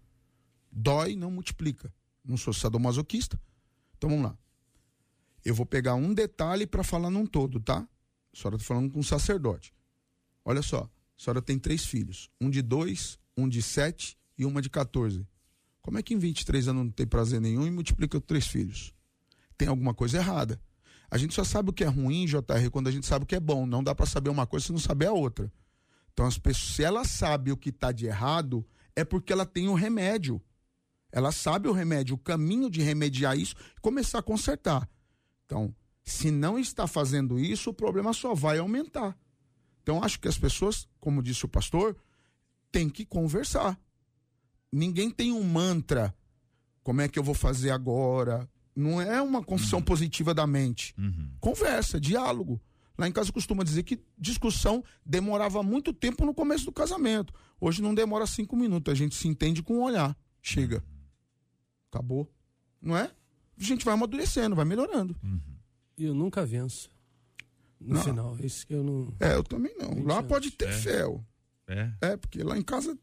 [0.71, 1.91] Dói, não multiplica.
[2.23, 3.39] Não sou sadomasoquista.
[3.97, 4.37] Então vamos lá.
[5.43, 7.87] Eu vou pegar um detalhe para falar num todo, tá?
[8.33, 9.73] A senhora está falando com um sacerdote.
[10.45, 10.89] Olha só, a
[11.23, 15.27] senhora tem três filhos: um de dois, um de sete e uma de 14.
[15.81, 18.93] Como é que em 23 anos não tem prazer nenhum e multiplica três filhos?
[19.57, 20.61] Tem alguma coisa errada.
[21.11, 23.35] A gente só sabe o que é ruim, JR, quando a gente sabe o que
[23.35, 23.65] é bom.
[23.65, 25.51] Não dá para saber uma coisa se não saber a outra.
[26.13, 29.67] Então, as pessoas, se ela sabe o que está de errado, é porque ela tem
[29.67, 30.41] o remédio.
[31.11, 34.87] Ela sabe o remédio, o caminho de remediar isso e começar a consertar.
[35.49, 39.17] Então, se não está fazendo isso, o problema só vai aumentar.
[39.81, 41.97] Então, acho que as pessoas, como disse o pastor,
[42.71, 43.79] têm que conversar.
[44.71, 46.15] Ninguém tem um mantra.
[46.83, 48.47] Como é que eu vou fazer agora?
[48.75, 50.93] Não é uma confissão positiva da mente.
[51.39, 52.61] Conversa, diálogo.
[52.95, 57.33] Lá em casa costuma dizer que discussão demorava muito tempo no começo do casamento.
[57.59, 58.91] Hoje não demora cinco minutos.
[58.91, 60.15] A gente se entende com um olhar.
[60.43, 60.83] Chega.
[61.89, 62.31] Acabou.
[62.79, 63.09] Não é?
[63.59, 65.15] A gente vai amadurecendo, vai melhorando.
[65.97, 66.89] E eu nunca venço.
[67.79, 68.03] No Não.
[68.03, 68.37] final.
[68.43, 69.13] Isso que eu não.
[69.19, 69.93] É, eu também não.
[69.95, 70.27] 20 Lá anos.
[70.27, 70.71] pode ter É.
[70.73, 71.23] fel.
[71.67, 71.91] É.
[72.01, 72.97] É, porque lá em casa,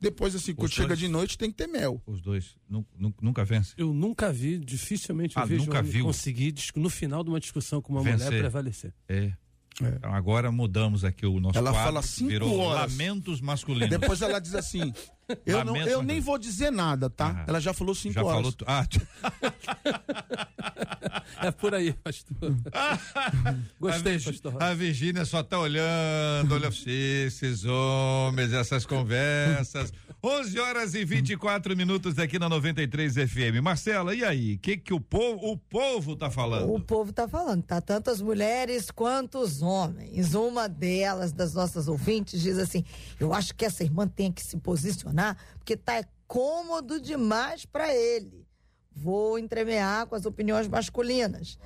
[0.00, 2.02] depois assim, quando Os chega dois- de noite, tem que ter mel.
[2.06, 3.74] Os dois nu- nu- nunca vencem.
[3.76, 6.04] Eu nunca vi, dificilmente eu Ah, vejo nunca viu?
[6.04, 8.26] conseguir, no final de uma discussão com uma Vencer.
[8.26, 8.94] mulher, prevalecer.
[9.08, 9.32] É.
[9.80, 9.88] É.
[9.96, 11.86] Então agora mudamos aqui o nosso Ela quadro.
[11.86, 12.90] fala cinco virou horas.
[12.92, 13.88] Lamentos masculinos.
[13.88, 14.92] Depois ela diz assim:
[15.46, 17.40] eu, não, eu mas- nem vou dizer nada, tá?
[17.40, 17.44] Ah.
[17.48, 18.34] Ela já falou cinco Já horas.
[18.36, 18.52] falou.
[18.52, 19.00] tu- Ah, tu-
[21.40, 22.36] É por aí, pastor.
[23.80, 24.62] Gostei, a, pastor.
[24.62, 29.92] a Virgínia só tá olhando, olha esses homens, essas conversas.
[30.20, 33.62] 11 horas e 24 minutos aqui na 93 FM.
[33.62, 34.54] Marcela, e aí?
[34.54, 36.74] O que que o povo, o povo tá falando?
[36.74, 37.80] O povo tá falando, tá?
[37.80, 40.34] Tanto as mulheres quanto os homens.
[40.34, 42.84] Uma delas, das nossas ouvintes, diz assim:
[43.20, 45.17] Eu acho que essa irmã tem que se posicionar,
[45.58, 48.46] porque tá cômodo demais para ele.
[48.92, 51.58] Vou entremear com as opiniões masculinas.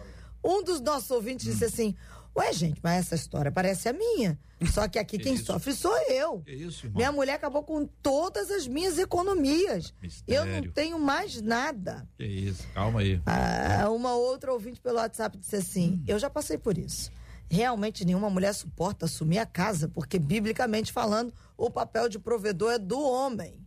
[0.45, 1.95] Um dos nossos ouvintes disse assim:
[2.37, 4.39] Ué, gente, mas essa história parece a minha.
[4.73, 6.41] Só que aqui quem sofre sou eu.
[6.41, 6.97] Que isso, irmão?
[6.99, 9.93] Minha mulher acabou com todas as minhas economias.
[10.27, 10.73] Eu não Mistério.
[10.73, 12.09] tenho mais nada.
[12.17, 13.21] Que isso, calma aí.
[13.27, 17.11] Ah, uma outra ouvinte pelo WhatsApp disse assim: Eu já passei por isso.
[17.53, 22.79] Realmente nenhuma mulher suporta assumir a casa, porque biblicamente falando, o papel de provedor é
[22.79, 23.61] do homem.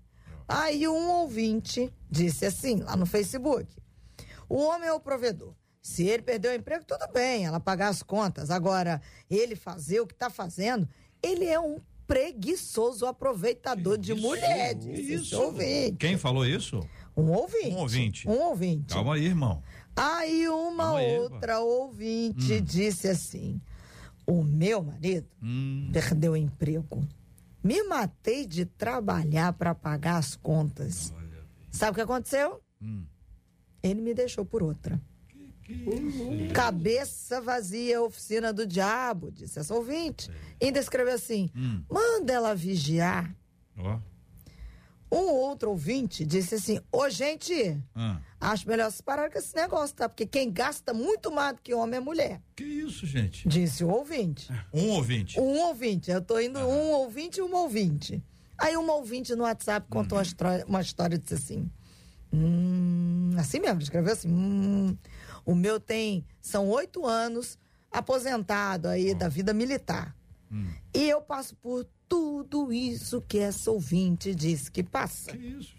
[0.48, 3.72] Aí um ouvinte disse assim, lá no Facebook:
[4.50, 5.54] O homem é o provedor.
[5.84, 8.50] Se ele perdeu o emprego, tudo bem, ela pagar as contas.
[8.50, 10.90] Agora, ele fazer o que está fazendo,
[11.22, 14.84] ele é um preguiçoso aproveitador de mulheres.
[14.84, 15.40] Isso?
[15.40, 15.98] ouvinte.
[16.00, 16.80] Quem falou isso?
[17.16, 17.68] Um ouvinte.
[17.68, 18.28] Um ouvinte.
[18.28, 18.96] Um ouvinte.
[18.96, 19.62] Calma aí, irmão.
[19.96, 23.62] Aí uma Calma aí, outra ouvinte disse assim:
[24.28, 27.08] O meu marido Hum, perdeu o emprego.
[27.64, 31.14] Me matei de trabalhar para pagar as contas.
[31.72, 32.62] Sabe o que aconteceu?
[32.82, 33.04] Hum.
[33.84, 35.00] Ele me deixou por outra.
[36.54, 40.30] Cabeça vazia, oficina do diabo, disse essa ouvinte.
[40.62, 41.84] Ainda escreveu assim: Hum.
[41.90, 43.36] manda ela vigiar.
[43.78, 44.00] ó.
[45.12, 49.96] Um outro ouvinte disse assim: Ô, gente, Ah, acho melhor se parar com esse negócio,
[49.96, 50.10] tá?
[50.10, 52.42] Porque quem gasta muito mais do que homem é mulher.
[52.56, 53.48] que isso, gente?
[53.48, 54.52] Disse o ouvinte.
[54.74, 55.40] Um ouvinte.
[55.40, 56.10] Um ouvinte.
[56.12, 58.24] Eu tô indo um ouvinte e uma ouvinte.
[58.58, 61.70] Aí uma ouvinte no WhatsApp contou uma, história, uma história e disse assim.
[62.34, 64.30] Hum, assim mesmo, escreveu assim.
[64.30, 64.98] Hum,
[65.46, 66.26] o meu tem.
[66.42, 67.58] São oito anos
[67.92, 70.16] aposentado aí da vida militar.
[70.94, 75.32] E eu passo por tudo isso que essa ouvinte disse que passa.
[75.32, 75.76] Que isso?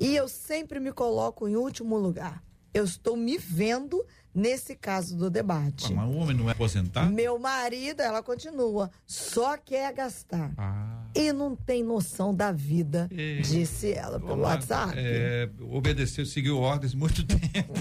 [0.00, 2.42] E eu sempre me coloco em último lugar.
[2.72, 5.92] Eu estou me vendo nesse caso do debate.
[5.92, 7.10] Mas o homem não é aposentado?
[7.12, 10.52] Meu marido, ela continua, só quer gastar.
[10.56, 10.97] Ah.
[11.20, 13.40] E não tem noção da vida, É.
[13.40, 14.92] disse ela pelo Olá, WhatsApp.
[14.96, 17.72] É, obedeceu, seguiu ordens muito tempo.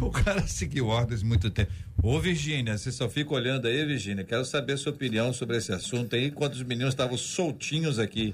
[0.00, 1.72] o cara seguiu ordens muito tempo.
[2.00, 4.22] Ô, Virgínia, você só fica olhando aí, Virgínia.
[4.22, 8.32] Quero saber a sua opinião sobre esse assunto aí, enquanto os meninos estavam soltinhos aqui.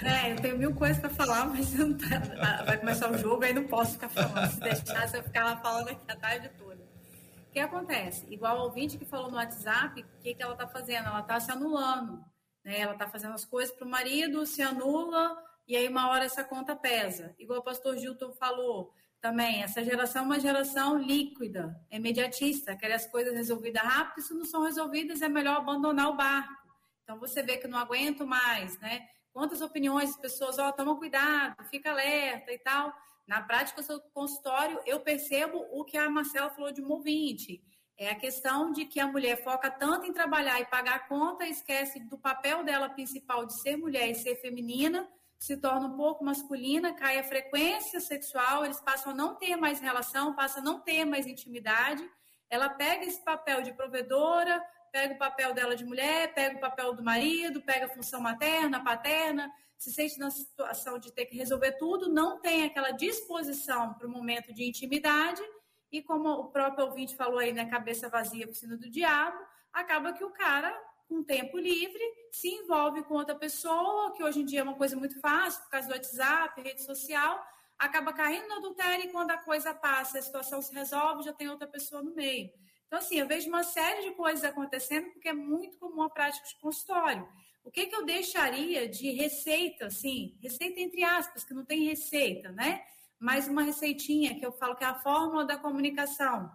[0.00, 3.52] É, eu tenho mil coisas pra falar, mas tá- ah, vai começar o jogo, aí
[3.52, 4.50] não posso ficar falando.
[4.52, 6.76] Se deixar, eu ficar lá falando aqui a tarde toda.
[6.76, 8.24] O que acontece?
[8.30, 11.06] Igual o ouvinte que falou no WhatsApp, o que, que ela tá fazendo?
[11.08, 12.20] Ela tá se anulando.
[12.68, 12.80] Né?
[12.80, 16.76] Ela tá fazendo as coisas pro marido, se anula, e aí uma hora essa conta
[16.76, 17.34] pesa.
[17.38, 22.92] Igual o pastor Gilton falou também, essa geração é uma geração líquida, é imediatista, quer
[22.92, 26.68] as coisas resolvidas rápido, se não são resolvidas, é melhor abandonar o barco.
[27.02, 29.08] Então você vê que não aguento mais, né?
[29.32, 32.92] Quantas opiniões as pessoas, ó, toma cuidado, fica alerta e tal.
[33.26, 37.62] Na prática, do consultório, eu percebo o que a Marcela falou de um ouvinte.
[38.00, 41.44] É a questão de que a mulher foca tanto em trabalhar e pagar a conta,
[41.44, 46.24] esquece do papel dela principal de ser mulher e ser feminina, se torna um pouco
[46.24, 50.78] masculina, cai a frequência sexual, eles passam a não ter mais relação, passam a não
[50.78, 52.08] ter mais intimidade.
[52.48, 56.94] Ela pega esse papel de provedora, pega o papel dela de mulher, pega o papel
[56.94, 61.72] do marido, pega a função materna, paterna, se sente na situação de ter que resolver
[61.72, 65.42] tudo, não tem aquela disposição para o momento de intimidade,
[65.90, 69.38] e como o próprio ouvinte falou aí, né, cabeça vazia, piscina do diabo,
[69.72, 70.72] acaba que o cara,
[71.08, 74.96] com tempo livre, se envolve com outra pessoa, que hoje em dia é uma coisa
[74.96, 77.42] muito fácil, por causa do WhatsApp, rede social,
[77.78, 81.48] acaba caindo no adultério e quando a coisa passa, a situação se resolve, já tem
[81.48, 82.50] outra pessoa no meio.
[82.86, 86.46] Então, assim, eu vejo uma série de coisas acontecendo porque é muito comum a prática
[86.46, 87.28] de consultório.
[87.62, 92.50] O que, que eu deixaria de receita, assim, receita entre aspas, que não tem receita,
[92.50, 92.82] né?
[93.18, 96.50] Mas uma receitinha que eu falo que é a fórmula da comunicação.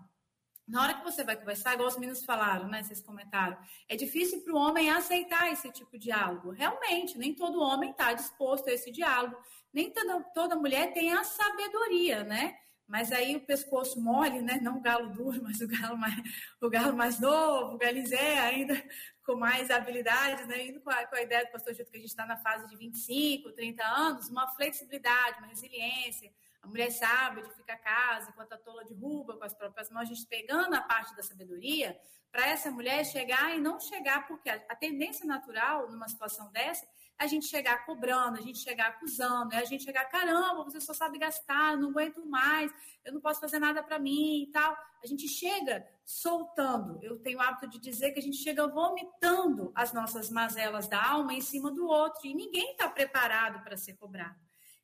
[0.66, 2.82] Na hora que você vai conversar, igual os meninos falaram, né?
[2.82, 3.58] Vocês comentaram,
[3.90, 6.52] é difícil para o homem aceitar esse tipo de diálogo.
[6.52, 9.36] Realmente, nem todo homem está disposto a esse diálogo.
[9.74, 12.58] Nem toda, toda mulher tem a sabedoria, né?
[12.88, 14.60] Mas aí o pescoço mole, né?
[14.62, 16.16] Não o galo duro, mas o galo mais,
[16.62, 18.82] o galo mais novo, o galizé ainda
[19.26, 20.68] com mais habilidades, né?
[20.68, 22.68] Indo com a, com a ideia do pastor Gilto que a gente está na fase
[22.68, 26.32] de 25, 30 anos, uma flexibilidade, uma resiliência.
[26.64, 30.06] A mulher sabe de ficar casa, enquanto a tola derruba com as próprias mãos, a
[30.06, 32.00] gente pegando a parte da sabedoria,
[32.32, 36.88] para essa mulher chegar e não chegar, porque a, a tendência natural numa situação dessa
[37.18, 40.94] a gente chegar cobrando, a gente chegar acusando, é a gente chegar, caramba, você só
[40.94, 42.72] sabe gastar, não aguento mais,
[43.06, 44.76] eu não posso fazer nada para mim e tal.
[45.02, 47.00] A gente chega soltando.
[47.02, 51.02] Eu tenho o hábito de dizer que a gente chega vomitando as nossas mazelas da
[51.02, 54.36] alma em cima do outro e ninguém está preparado para ser cobrado.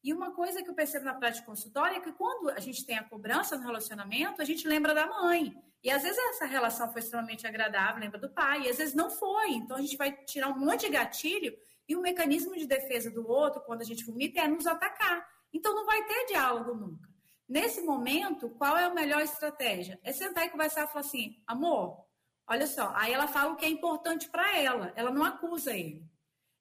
[0.04, 2.98] E uma coisa que eu percebo na prática consultória é que quando a gente tem
[2.98, 5.54] a cobrança no relacionamento, a gente lembra da mãe.
[5.84, 9.10] E às vezes essa relação foi extremamente agradável, lembra do pai, e às vezes não
[9.10, 9.52] foi.
[9.52, 11.56] Então a gente vai tirar um monte de gatilho
[11.88, 15.28] e o mecanismo de defesa do outro, quando a gente vomita, é nos atacar.
[15.52, 17.10] Então não vai ter diálogo nunca.
[17.48, 20.00] Nesse momento, qual é a melhor estratégia?
[20.04, 22.06] É sentar e conversar e falar assim: amor,
[22.48, 22.94] olha só.
[22.96, 26.09] Aí ela fala o que é importante para ela, ela não acusa ele.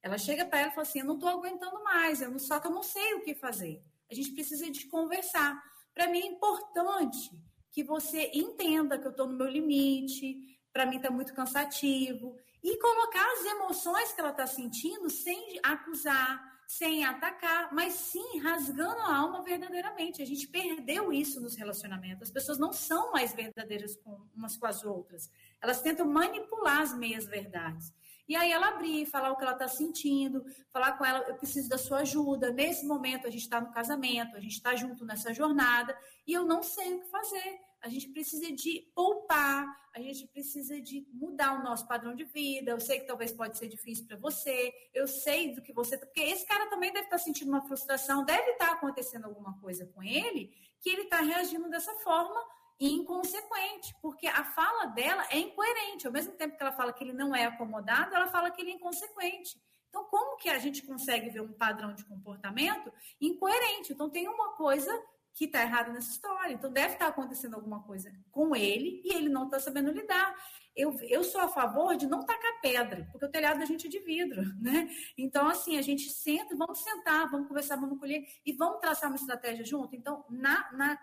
[0.03, 2.61] Ela chega para ela e fala assim: eu não estou aguentando mais, eu não, só
[2.61, 3.83] que eu não sei o que fazer.
[4.11, 5.63] A gente precisa de conversar.
[5.93, 7.31] Para mim é importante
[7.71, 12.77] que você entenda que eu estou no meu limite, para mim está muito cansativo, e
[12.79, 19.17] colocar as emoções que ela está sentindo sem acusar, sem atacar, mas sim rasgando a
[19.17, 20.21] alma verdadeiramente.
[20.21, 22.29] A gente perdeu isso nos relacionamentos.
[22.29, 25.31] As pessoas não são mais verdadeiras com umas com as outras.
[25.63, 27.93] Elas tentam manipular as meias verdades.
[28.29, 31.69] E aí ela abrir, falar o que ela está sentindo, falar com ela, eu preciso
[31.69, 32.53] da sua ajuda.
[32.53, 36.45] Nesse momento a gente está no casamento, a gente está junto nessa jornada e eu
[36.45, 37.59] não sei o que fazer.
[37.81, 39.65] A gente precisa de poupar,
[39.95, 42.73] a gente precisa de mudar o nosso padrão de vida.
[42.73, 45.97] Eu sei que talvez pode ser difícil para você, eu sei do que você.
[45.97, 49.59] Porque esse cara também deve estar tá sentindo uma frustração, deve estar tá acontecendo alguma
[49.61, 52.45] coisa com ele, que ele está reagindo dessa forma
[52.81, 56.07] inconsequente, porque a fala dela é incoerente.
[56.07, 58.71] Ao mesmo tempo que ela fala que ele não é acomodado, ela fala que ele
[58.71, 59.61] é inconsequente.
[59.89, 63.93] Então, como que a gente consegue ver um padrão de comportamento incoerente?
[63.93, 64.93] Então, tem uma coisa
[65.35, 66.53] que está errada nessa história.
[66.53, 70.35] Então, deve estar tá acontecendo alguma coisa com ele e ele não está sabendo lidar.
[70.75, 73.91] Eu, eu sou a favor de não tacar pedra, porque o telhado da gente é
[73.91, 74.89] de vidro, né?
[75.17, 79.17] Então, assim, a gente senta, vamos sentar, vamos conversar, vamos colher e vamos traçar uma
[79.17, 79.97] estratégia junto.
[79.97, 80.99] Então, na, na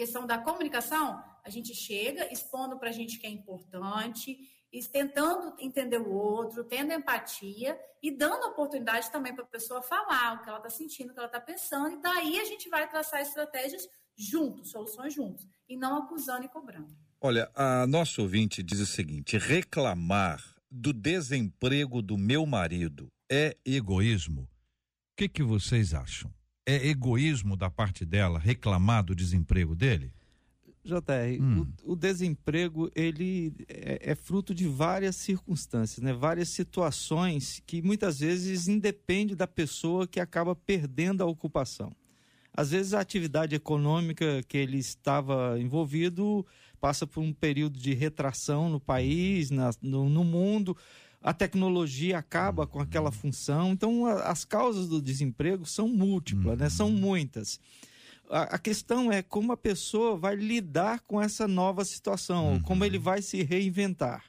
[0.00, 4.38] questão da comunicação, a gente chega expondo para a gente que é importante,
[4.90, 10.42] tentando entender o outro, tendo empatia e dando oportunidade também para a pessoa falar o
[10.42, 13.20] que ela está sentindo, o que ela está pensando, e daí a gente vai traçar
[13.20, 13.86] estratégias
[14.16, 16.96] juntos, soluções juntos, e não acusando e cobrando.
[17.20, 24.44] Olha, a nossa ouvinte diz o seguinte: reclamar do desemprego do meu marido é egoísmo?
[24.44, 24.48] O
[25.18, 26.32] que, que vocês acham?
[26.70, 30.12] É egoísmo da parte dela reclamar do desemprego dele?
[30.82, 31.66] JR, hum.
[31.84, 36.12] o, o, desemprego ele é, é, fruto de várias circunstâncias, né?
[36.12, 41.94] várias situações que muitas vezes independe da pessoa que acaba perdendo a ocupação.
[42.52, 46.46] Às vezes a atividade econômica que ele estava envolvido
[46.80, 50.76] passa por um período de retração no país, na, no, no mundo
[51.22, 53.72] a tecnologia acaba com aquela função.
[53.72, 56.70] Então, a, as causas do desemprego são múltiplas, né?
[56.70, 56.96] são uhum.
[56.96, 57.60] muitas.
[58.28, 62.62] A, a, questão é como a pessoa vai lidar com essa nova situação, uhum.
[62.62, 64.24] como ele vai se reinventar.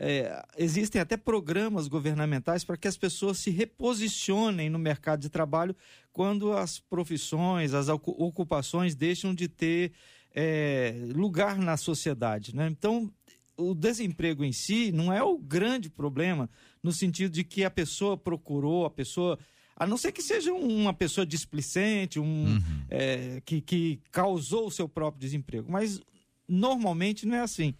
[0.00, 5.74] É, existem até programas governamentais para que as pessoas se reposicionem no mercado de trabalho
[6.12, 9.92] quando as profissões, as ocupações deixam de ter
[10.32, 12.54] é, lugar na sociedade.
[12.54, 12.68] Né?
[12.68, 13.12] Então,
[13.58, 16.48] o desemprego em si não é o grande problema,
[16.82, 19.38] no sentido de que a pessoa procurou, a pessoa.
[19.76, 22.84] A não ser que seja uma pessoa displicente, um, uhum.
[22.88, 25.70] é, que, que causou o seu próprio desemprego.
[25.70, 26.00] Mas
[26.48, 27.74] normalmente não é assim.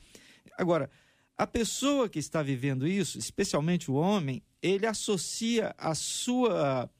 [0.57, 0.91] Agora,
[1.37, 6.91] a pessoa que está vivendo isso, especialmente o homem, ele associa a sua,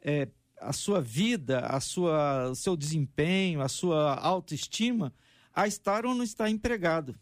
[0.00, 0.28] é,
[0.60, 5.12] a sua vida, a sua, o seu desempenho, a sua autoestima
[5.58, 7.16] a estar ou não estar empregado.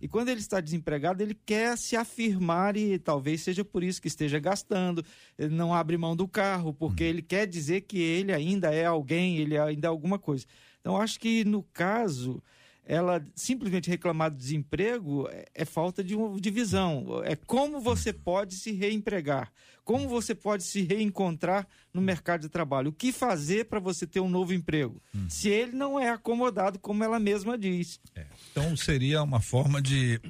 [0.00, 4.08] E quando ele está desempregado, ele quer se afirmar e talvez seja por isso que
[4.08, 5.04] esteja gastando.
[5.38, 7.10] Ele não abre mão do carro, porque uhum.
[7.10, 10.46] ele quer dizer que ele ainda é alguém, ele ainda é alguma coisa.
[10.80, 12.42] Então, acho que no caso,
[12.86, 17.20] ela simplesmente reclamar do desemprego é, é falta de, de visão.
[17.24, 19.52] É como você pode se reempregar,
[19.84, 22.90] como você pode se reencontrar no mercado de trabalho.
[22.90, 25.02] O que fazer para você ter um novo emprego?
[25.12, 25.28] Hum.
[25.28, 28.00] Se ele não é acomodado, como ela mesma diz.
[28.14, 28.24] É.
[28.52, 30.20] Então seria uma forma de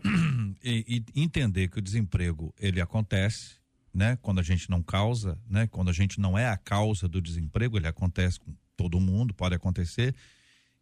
[1.15, 3.57] entender que o desemprego ele acontece,
[3.93, 4.19] né?
[4.23, 5.67] Quando a gente não causa, né?
[5.67, 9.55] Quando a gente não é a causa do desemprego, ele acontece com todo mundo, pode
[9.55, 10.15] acontecer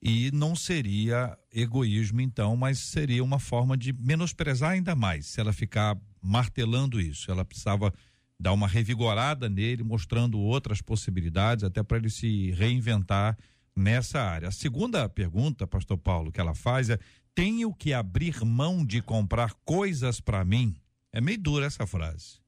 [0.04, 5.50] e não seria egoísmo, então, mas seria uma forma de menosprezar ainda mais se ela
[5.50, 7.30] ficar martelando isso.
[7.30, 7.90] Ela precisava
[8.38, 13.38] dar uma revigorada nele, mostrando outras possibilidades, até para ele se reinventar
[13.74, 14.48] nessa área.
[14.48, 16.98] A segunda pergunta, Pastor Paulo, que ela faz é:
[17.34, 20.76] tenho que abrir mão de comprar coisas para mim?
[21.10, 22.40] É meio dura essa frase.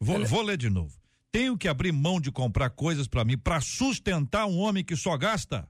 [0.00, 0.24] Vou, é.
[0.24, 0.96] vou ler de novo.
[1.30, 5.16] Tenho que abrir mão de comprar coisas para mim para sustentar um homem que só
[5.18, 5.68] gasta?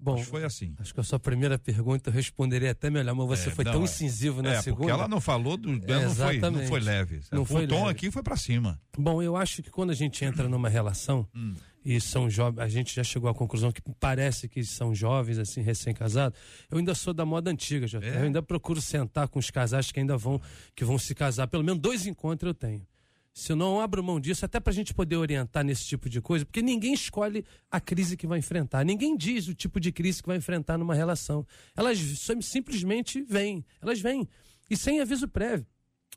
[0.00, 0.74] Bom, acho que foi assim.
[0.78, 3.72] Acho que a sua primeira pergunta eu responderia até melhor, mas você é, foi não,
[3.72, 3.84] tão é.
[3.84, 4.80] incisivo na é, segunda.
[4.80, 5.70] Porque ela não falou do.
[5.70, 7.20] É, não, foi, não foi leve.
[7.32, 7.90] Não o foi tom leve.
[7.90, 8.80] aqui foi para cima.
[8.96, 11.54] Bom, eu acho que quando a gente entra numa relação hum.
[11.84, 15.62] e são jovens, a gente já chegou à conclusão que parece que são jovens, assim,
[15.62, 16.38] recém-casados.
[16.70, 17.98] Eu ainda sou da moda antiga, já.
[17.98, 18.18] É?
[18.18, 20.40] Eu ainda procuro sentar com os casais que ainda vão,
[20.76, 21.48] que vão se casar.
[21.48, 22.86] Pelo menos dois encontros eu tenho
[23.38, 26.44] se não abro mão disso, até para a gente poder orientar nesse tipo de coisa,
[26.44, 30.26] porque ninguém escolhe a crise que vai enfrentar, ninguém diz o tipo de crise que
[30.26, 31.46] vai enfrentar numa relação.
[31.76, 31.98] Elas
[32.42, 34.28] simplesmente vêm, elas vêm,
[34.68, 35.64] e sem aviso prévio.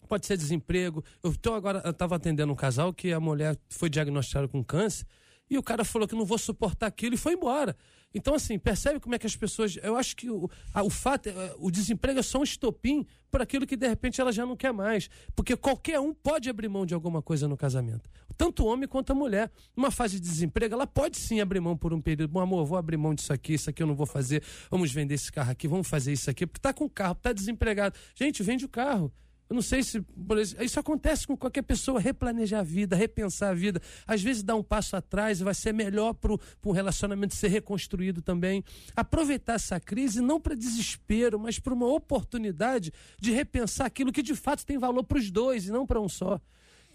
[0.07, 1.03] Pode ser desemprego.
[1.23, 5.05] Eu agora, estava atendendo um casal que a mulher foi diagnosticada com câncer
[5.51, 7.75] e o cara falou que não vou suportar aquilo e foi embora.
[8.15, 9.77] Então, assim, percebe como é que as pessoas.
[9.83, 13.43] Eu acho que o, a, o fato, é, o desemprego é só um estopim para
[13.43, 15.09] aquilo que de repente ela já não quer mais.
[15.36, 18.09] Porque qualquer um pode abrir mão de alguma coisa no casamento.
[18.38, 19.51] Tanto o homem quanto a mulher.
[19.76, 22.32] Numa fase de desemprego, ela pode sim abrir mão por um período.
[22.32, 24.41] Bom, amor, vou abrir mão disso aqui, isso aqui eu não vou fazer.
[24.69, 26.47] Vamos vender esse carro aqui, vamos fazer isso aqui.
[26.47, 27.93] Porque tá com carro, tá desempregado.
[28.15, 29.11] Gente, vende o carro.
[29.52, 29.99] Eu não sei se.
[29.99, 33.82] por exemplo, Isso acontece com qualquer pessoa, replanejar a vida, repensar a vida.
[34.08, 36.32] Às vezes dar um passo atrás vai ser melhor para
[36.64, 38.64] o relacionamento ser reconstruído também.
[38.95, 44.36] Aproveitar essa crise não para desespero, mas para uma oportunidade de repensar aquilo que de
[44.36, 46.39] fato tem valor para os dois e não para um só.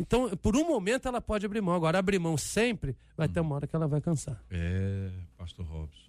[0.01, 1.75] Então, por um momento ela pode abrir mão.
[1.75, 4.43] Agora, abrir mão sempre, vai ter uma hora que ela vai cansar.
[4.51, 6.09] É, pastor Robson.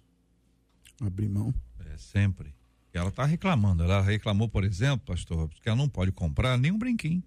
[1.02, 1.52] Abrir mão.
[1.92, 2.54] É, sempre.
[2.92, 3.82] Ela está reclamando.
[3.82, 7.22] Ela reclamou, por exemplo, pastor que ela não pode comprar nem um brinquinho.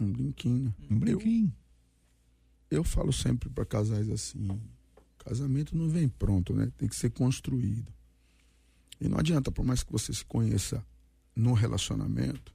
[0.00, 0.74] Um brinquinho.
[0.90, 1.52] Um brinquinho.
[2.70, 4.60] Eu, eu falo sempre para casais assim:
[5.18, 6.70] casamento não vem pronto, né?
[6.76, 7.92] Tem que ser construído.
[9.00, 10.84] E não adianta, por mais que você se conheça
[11.34, 12.54] no relacionamento,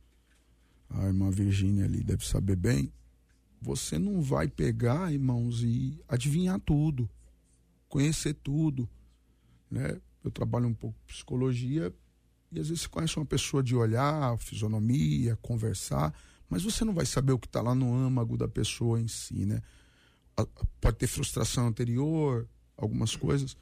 [0.89, 2.91] a irmã Virgínia ali deve saber bem,
[3.61, 7.09] você não vai pegar, irmãos, e adivinhar tudo,
[7.87, 8.89] conhecer tudo,
[9.69, 9.99] né?
[10.23, 11.93] Eu trabalho um pouco psicologia
[12.51, 16.13] e às vezes você conhece uma pessoa de olhar, fisionomia, conversar,
[16.49, 19.45] mas você não vai saber o que está lá no âmago da pessoa em si,
[19.45, 19.61] né?
[20.81, 23.55] Pode ter frustração anterior, algumas coisas.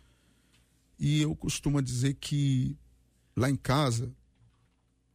[0.98, 2.78] E eu costumo dizer que
[3.36, 4.12] lá em casa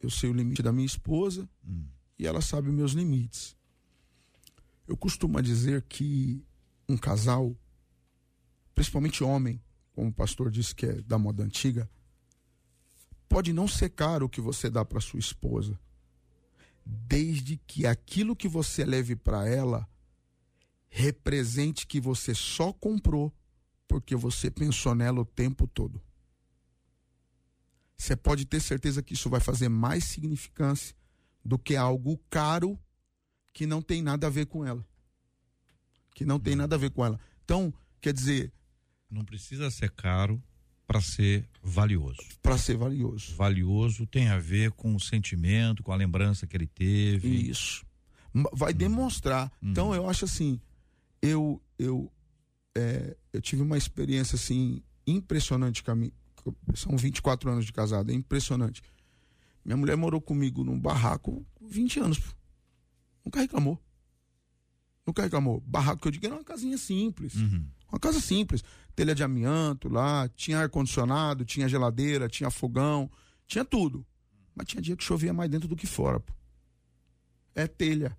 [0.01, 1.84] eu sei o limite da minha esposa hum.
[2.18, 3.57] e ela sabe meus limites.
[4.86, 6.45] Eu costumo dizer que
[6.88, 7.57] um casal,
[8.74, 9.61] principalmente homem,
[9.93, 11.88] como o pastor disse que é da moda antiga,
[13.28, 15.78] pode não ser caro o que você dá para sua esposa,
[16.84, 19.88] desde que aquilo que você leve para ela
[20.88, 23.32] represente que você só comprou
[23.88, 26.03] porque você pensou nela o tempo todo.
[27.97, 30.95] Você pode ter certeza que isso vai fazer mais significância
[31.45, 32.78] do que algo caro
[33.53, 34.84] que não tem nada a ver com ela.
[36.14, 37.20] Que não tem nada a ver com ela.
[37.45, 38.53] Então, quer dizer,
[39.12, 40.42] não precisa ser caro
[40.86, 42.22] para ser valioso.
[42.42, 43.34] Para ser valioso.
[43.34, 47.28] Valioso tem a ver com o sentimento, com a lembrança que ele teve.
[47.28, 47.84] Isso.
[48.52, 49.52] Vai demonstrar.
[49.62, 49.70] Uhum.
[49.70, 50.60] Então eu acho assim,
[51.20, 52.10] eu eu
[52.76, 56.12] é, eu tive uma experiência assim impressionante com a minha,
[56.74, 58.82] são 24 anos de casado, é impressionante.
[59.64, 62.20] Minha mulher morou comigo num barraco 20 anos.
[63.24, 63.80] Nunca reclamou.
[65.06, 65.60] Nunca reclamou.
[65.60, 67.34] Barraco que eu digo era uma casinha simples.
[67.34, 67.66] Uhum.
[67.93, 68.64] Uma casa simples
[68.95, 73.11] telha de amianto lá, tinha ar-condicionado, tinha geladeira, tinha fogão,
[73.47, 74.07] tinha tudo.
[74.55, 76.20] Mas tinha dia que chovia mais dentro do que fora.
[76.20, 76.32] Pô.
[77.55, 78.16] É telha,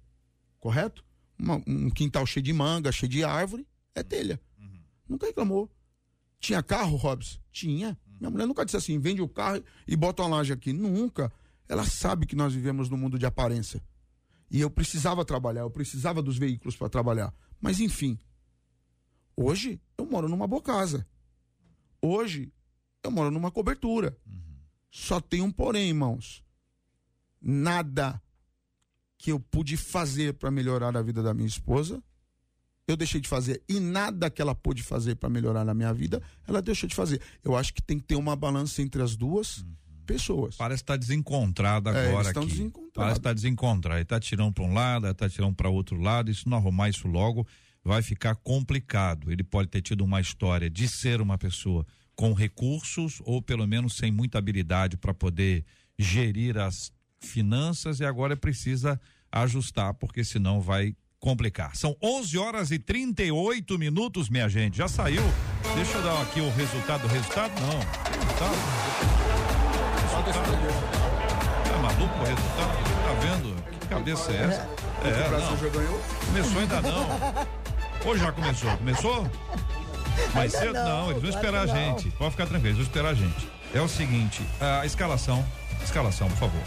[0.60, 1.04] correto?
[1.38, 4.40] Uma, um quintal cheio de manga, cheio de árvore, é telha.
[4.60, 4.80] Uhum.
[5.10, 5.72] Nunca reclamou.
[6.40, 7.40] Tinha carro, Robson?
[7.52, 7.90] Tinha.
[8.08, 8.18] Uhum.
[8.20, 10.74] Minha mulher nunca disse assim, vende o carro e bota uma laje aqui.
[10.74, 11.32] Nunca.
[11.68, 13.82] Ela sabe que nós vivemos num mundo de aparência.
[14.50, 17.34] E eu precisava trabalhar, eu precisava dos veículos para trabalhar.
[17.60, 18.20] Mas enfim,
[19.36, 21.06] Hoje eu moro numa boa casa.
[22.02, 22.52] Hoje
[23.04, 24.18] eu moro numa cobertura.
[24.26, 24.56] Uhum.
[24.92, 26.44] Só tem um porém, irmãos.
[27.42, 28.22] Nada
[29.18, 32.04] que eu pude fazer para melhorar a vida da minha esposa,
[32.88, 33.64] eu deixei de fazer.
[33.68, 37.22] E nada que ela pôde fazer para melhorar a minha vida, ela deixou de fazer.
[37.44, 39.60] Eu acho que tem que ter uma balança entre as duas.
[39.60, 40.56] Uhum pessoas.
[40.56, 42.72] Parece estar tá desencontrado é, agora é, estão aqui.
[42.94, 44.02] Parece estar tá desencontrado.
[44.02, 46.30] Está tirando para um lado, está tirando para outro lado.
[46.30, 47.48] E se não arrumar isso logo,
[47.84, 49.32] vai ficar complicado.
[49.32, 53.98] Ele pode ter tido uma história de ser uma pessoa com recursos ou pelo menos
[53.98, 55.66] sem muita habilidade para poder
[55.98, 59.00] gerir as finanças e agora precisa
[59.32, 61.76] ajustar porque senão vai complicar.
[61.76, 64.78] São 11 horas e 38 minutos, minha gente.
[64.78, 65.24] Já saiu.
[65.76, 67.06] Deixa eu dar aqui o resultado.
[67.06, 67.80] O resultado não.
[68.20, 68.56] Resultado.
[70.26, 70.94] resultado.
[71.66, 72.84] É maluco o resultado?
[73.04, 73.80] Tá vendo?
[73.80, 74.70] Que cabeça é essa?
[75.04, 75.58] É, não.
[76.28, 77.63] Começou ainda não.
[78.06, 78.76] Ou já começou?
[78.78, 79.32] Começou?
[80.34, 80.74] Mais cedo?
[80.74, 82.10] Não, eles vão esperar a gente.
[82.12, 83.50] Pode ficar tranquilo, eles vão esperar a gente.
[83.74, 85.44] É o seguinte, a escalação.
[85.84, 86.62] Escalação, por favor.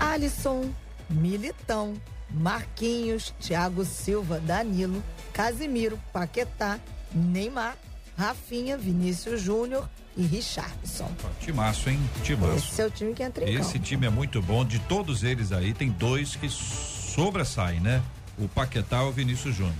[0.00, 0.70] Alisson,
[1.10, 1.94] Militão,
[2.30, 6.78] Marquinhos, Thiago Silva, Danilo, Casimiro, Paquetá,
[7.12, 7.76] Neymar,
[8.16, 11.10] Rafinha, Vinícius Júnior e Richardson.
[11.40, 11.98] Timaço, hein?
[12.22, 12.54] Timaço.
[12.70, 13.84] Esse é o time que entra em Esse campo.
[13.84, 14.64] time é muito bom.
[14.64, 18.00] De todos eles aí, tem dois que sobressaem, né?
[18.38, 19.74] O Paquetá e o Vinícius Júnior.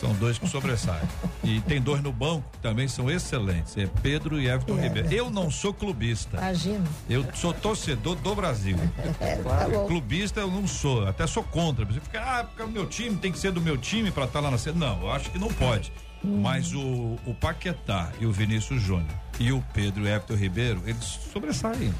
[0.00, 1.08] São dois que sobressaem.
[1.42, 3.76] e tem dois no banco que também são excelentes.
[3.76, 5.12] É Pedro e Everton é, Ribeiro.
[5.12, 6.36] Eu não sou clubista.
[6.36, 6.84] Imagina.
[7.08, 8.76] Eu sou torcedor do Brasil.
[9.20, 11.06] É, tá clubista eu não sou.
[11.06, 11.84] Até sou contra.
[11.84, 14.38] Você fica, ah, porque o meu time tem que ser do meu time para estar
[14.38, 14.78] tá lá na sede.
[14.78, 15.92] Não, eu acho que não pode.
[16.24, 16.40] Hum.
[16.40, 20.82] Mas o, o Paquetá e o Vinícius Júnior e o Pedro e o Everton Ribeiro,
[20.84, 21.94] eles sobressaem.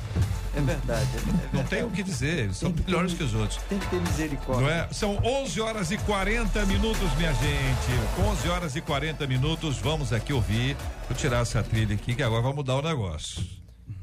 [0.57, 1.09] É verdade.
[1.15, 1.49] É verdade.
[1.53, 3.61] Não tem o que dizer, eles são melhores que os outros.
[3.69, 4.67] Tem que ter misericórdia.
[4.67, 4.89] Não é?
[4.93, 8.27] São 11 horas e 40 minutos, minha gente.
[8.29, 10.77] 11 horas e 40 minutos, vamos aqui ouvir.
[11.09, 13.47] Vou tirar essa trilha aqui que agora vai mudar o negócio.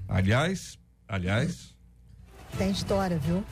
[0.07, 1.75] Aliás, aliás.
[2.57, 3.43] Tem história, viu?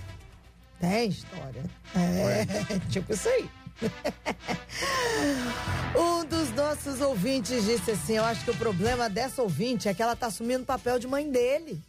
[0.80, 1.64] Tem história.
[1.94, 3.50] É, tipo isso aí.
[5.98, 10.02] um dos nossos ouvintes disse assim: Eu acho que o problema dessa ouvinte é que
[10.02, 11.82] ela tá assumindo o papel de mãe dele.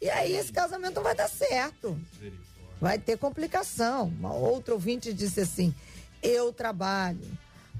[0.00, 1.98] E aí esse casamento não vai dar certo.
[2.80, 4.08] Vai ter complicação.
[4.08, 5.74] Uma outra ouvinte disse assim:
[6.22, 7.26] Eu trabalho,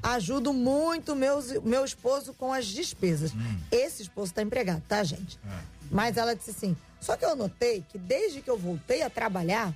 [0.02, 3.32] ajudo muito meus, meu esposo com as despesas.
[3.70, 5.38] Esse esposo está empregado, tá, gente?
[5.90, 9.74] Mas ela disse assim: Só que eu notei que desde que eu voltei a trabalhar,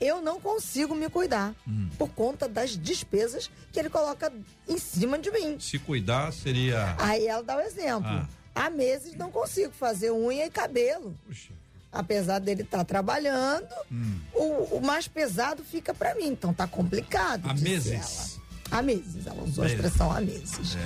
[0.00, 1.54] eu não consigo me cuidar
[1.98, 4.32] por conta das despesas que ele coloca
[4.68, 5.58] em cima de mim.
[5.58, 6.94] Se cuidar seria.
[6.98, 8.08] Aí ela dá o exemplo.
[8.08, 8.28] Ah.
[8.54, 11.16] Há meses não consigo fazer unha e cabelo.
[11.26, 11.52] Puxa.
[11.90, 14.18] Apesar dele estar trabalhando, Hum.
[14.34, 16.28] o, o mais pesado fica pra mim.
[16.28, 17.48] Então tá complicado.
[17.48, 18.38] Há meses.
[18.70, 18.78] ela.
[18.78, 19.26] Há meses.
[19.26, 20.76] Ela usou a expressão há meses.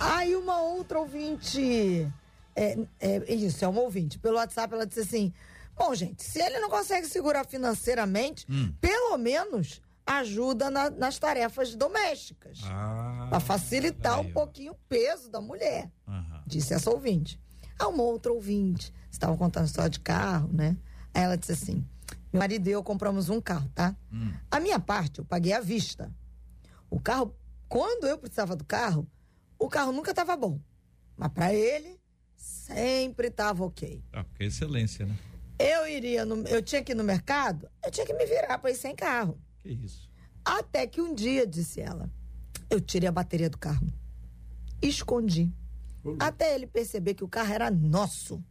[0.00, 2.08] Aí uma outra ouvinte.
[2.56, 4.18] É, é, isso, é uma ouvinte.
[4.18, 5.32] Pelo WhatsApp ela disse assim:
[5.76, 8.72] Bom, gente, se ele não consegue segurar financeiramente, Hum.
[8.80, 12.60] pelo menos ajuda na- nas tarefas domésticas.
[12.64, 14.32] Ah, Pra facilitar aí, um ó.
[14.32, 16.42] pouquinho o peso da mulher Aham.
[16.46, 17.40] disse essa ouvinte.
[17.78, 20.76] Há uma outra ouvinte, estavam contando história de carro, né?
[21.12, 21.84] Aí ela disse assim:
[22.32, 23.96] meu marido e eu compramos um carro, tá?
[24.50, 26.12] A minha parte eu paguei à vista.
[26.90, 27.34] O carro,
[27.68, 29.08] quando eu precisava do carro,
[29.58, 30.60] o carro nunca estava bom.
[31.16, 31.98] Mas para ele,
[32.36, 34.04] sempre estava ok.
[34.12, 35.16] Ah, porque é excelência, né?
[35.58, 38.70] Eu iria, no, eu tinha que ir no mercado, eu tinha que me virar para
[38.70, 39.38] ir sem carro.
[39.62, 40.10] Que isso.
[40.44, 42.10] Até que um dia, disse ela,
[42.68, 43.86] eu tirei a bateria do carro.
[44.82, 45.50] Escondi.
[46.18, 48.44] Até ele perceber que o carro era nosso.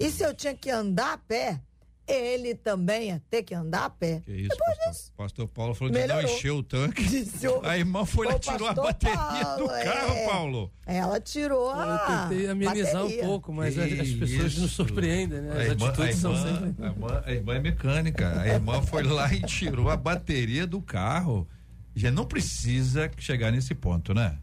[0.00, 1.60] E se eu tinha que andar a pé,
[2.06, 4.20] ele também ia ter que andar a pé.
[4.24, 5.12] Que isso, pastor.
[5.16, 6.30] Pastor Paulo falou que não Melhorou.
[6.36, 7.02] encheu o tanque.
[7.04, 10.26] Disse o- A irmã foi lá o e tirou a bateria Paulo, do carro, é.
[10.28, 10.72] Paulo.
[10.86, 12.26] Ela tirou Eu a.
[12.28, 13.22] tentei amenizar bateria.
[13.22, 14.60] um pouco, mas as, as pessoas isso.
[14.60, 15.50] nos surpreendem, né?
[15.52, 16.84] As A irmã, a, atitudes são irmã, sempre.
[16.84, 18.40] a, irmã, a irmã é mecânica.
[18.40, 21.48] A irmã foi lá e tirou a bateria do carro.
[21.96, 24.36] Já não precisa chegar nesse ponto, né?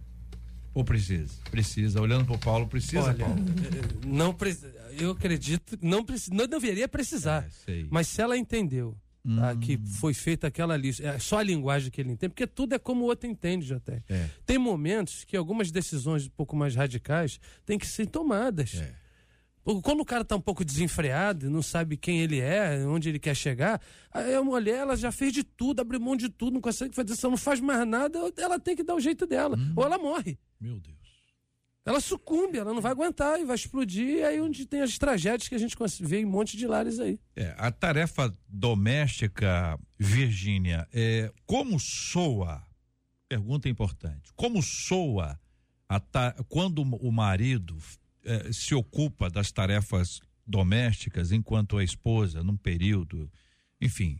[0.73, 1.33] Ou precisa?
[1.51, 2.01] Precisa.
[2.01, 3.35] Olhando pro Paulo, precisa, Olha, Paulo.
[3.37, 4.67] eh, não preci-
[4.99, 7.47] eu acredito, não, não deveria precisar.
[7.67, 7.85] É.
[7.89, 8.97] Mas se ela entendeu
[9.35, 12.73] tá, que foi feita aquela lista, é só a linguagem que ele entende, porque tudo
[12.73, 14.03] é como o outro entende, já até.
[14.09, 14.29] É.
[14.45, 18.75] Tem momentos que algumas decisões um pouco mais radicais têm que ser tomadas.
[18.75, 19.01] É.
[19.83, 23.35] Quando o cara tá um pouco desenfreado, não sabe quem ele é, onde ele quer
[23.35, 23.79] chegar,
[24.11, 27.29] a mulher ela já fez de tudo, abriu mão de tudo, não consegue fazer, ela
[27.29, 29.55] não faz mais nada, ela tem que dar o jeito dela.
[29.75, 30.39] Ou ela morre.
[30.59, 31.00] Meu Deus.
[31.85, 34.17] Ela sucumbe, ela não vai aguentar e vai explodir.
[34.19, 36.99] E aí onde tem as tragédias que a gente vê em um monte de lares
[36.99, 37.19] aí.
[37.35, 42.63] É, a tarefa doméstica, Virgínia, é, como soa?
[43.27, 44.31] Pergunta importante.
[44.35, 45.39] Como soa
[46.11, 47.77] ta- quando o marido
[48.23, 53.31] eh, se ocupa das tarefas domésticas enquanto a esposa, num período,
[53.79, 54.19] enfim,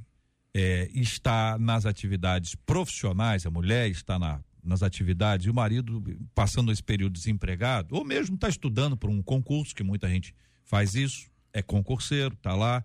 [0.53, 6.03] eh, está nas atividades profissionais, a mulher está na- nas atividades e o marido
[6.35, 10.95] passando esse período desempregado, ou mesmo está estudando para um concurso, que muita gente faz
[10.95, 12.83] isso, é concurseiro, está lá.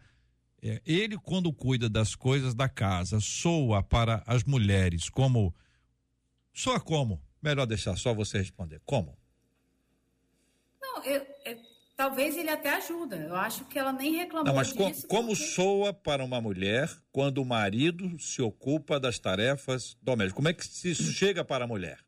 [0.63, 5.55] É, ele, quando cuida das coisas da casa, soa para as mulheres como.
[6.53, 7.23] Soa como?
[7.43, 8.81] Melhor deixar só você responder.
[8.85, 9.17] Como?
[10.81, 11.66] Não, eu, eu-
[11.97, 13.17] talvez ele até ajuda.
[13.17, 15.07] Eu acho que ela nem reclamou Não, mas disso.
[15.09, 20.37] como porque- soa para uma mulher quando o marido se ocupa das tarefas domésticas?
[20.37, 21.99] Como é que se chega para a mulher?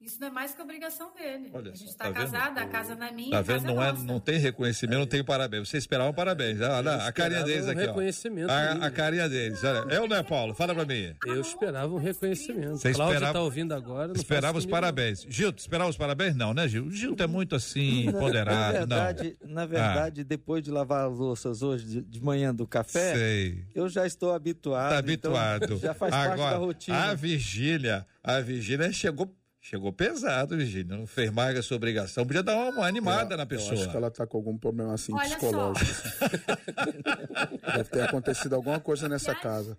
[0.00, 1.50] Isso não é mais que obrigação dele.
[1.52, 2.32] Olha a gente está tá vendo?
[2.32, 3.74] casada, a casa não é minha, Tá a casa vendo?
[3.74, 4.04] Não, é, nossa.
[4.04, 5.68] não tem reconhecimento, não tem parabéns.
[5.68, 6.58] Você esperava um parabéns.
[6.60, 7.86] Olha, a carinha deles um aqui, ó.
[7.86, 9.62] reconhecimento A, a carinha deles.
[9.62, 10.54] Olha, é ou não é, Paulo?
[10.54, 11.14] Fala pra mim.
[11.26, 12.78] Eu esperava um reconhecimento.
[12.78, 14.08] Você Cláudia esperava- tá ouvindo agora.
[14.08, 14.70] não Esperava os não.
[14.70, 15.26] parabéns.
[15.28, 16.34] Gilto, esperava os parabéns?
[16.34, 16.90] Não, né, Gil?
[16.90, 18.56] Gilto é muito assim, ponderado.
[18.56, 22.66] na verdade, na verdade depois de lavar as louças hoje de, de manhã do não.
[22.66, 23.64] café, Sei.
[23.74, 24.90] eu já estou habituado.
[24.92, 25.76] Tá então habituado.
[25.78, 26.96] já faz parte Agora, da rotina.
[27.10, 29.30] A Virgínia, a Virgínia chegou,
[29.60, 30.96] chegou pesado, Virgínia.
[30.96, 32.26] Não fez mais a sua obrigação.
[32.26, 33.74] Podia dar uma animada na Eu pessoa.
[33.74, 35.90] acho que ela tá com algum problema assim Olha psicológico.
[37.76, 39.78] Deve ter acontecido alguma coisa nessa casa.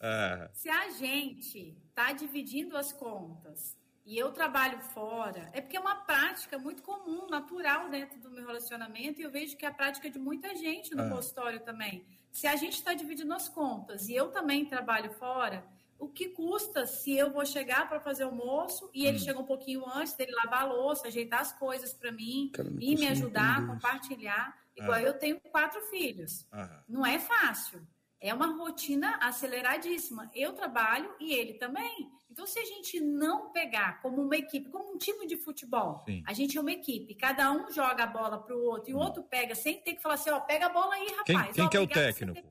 [0.00, 0.50] É.
[0.52, 5.96] Se a gente está dividindo as contas e eu trabalho fora, é porque é uma
[5.96, 10.08] prática muito comum, natural dentro do meu relacionamento, e eu vejo que é a prática
[10.10, 11.08] de muita gente no É.
[11.10, 12.04] consultório também.
[12.30, 15.64] Se a gente está dividindo as contas e eu também trabalho fora,
[15.98, 19.08] o que custa se eu vou chegar para fazer almoço e Hum.
[19.08, 22.76] ele chega um pouquinho antes dele lavar a louça, ajeitar as coisas para mim não
[22.80, 24.56] e me ajudar, compartilhar?
[24.76, 25.08] Igual É.
[25.08, 26.46] eu tenho quatro filhos.
[26.52, 26.82] Aham.
[26.88, 27.86] Não é fácil.
[28.20, 30.30] É uma rotina aceleradíssima.
[30.34, 32.10] Eu trabalho e ele também.
[32.30, 36.22] Então, se a gente não pegar como uma equipe, como um time de futebol, Sim.
[36.26, 38.98] a gente é uma equipe, cada um joga a bola para o outro e o
[38.98, 41.54] outro pega, sem ter que falar assim, ó, pega a bola aí, Quem, rapaz.
[41.54, 42.48] quem Ó, que é o técnico?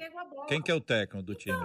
[0.48, 1.58] Quem que é o técnico do time?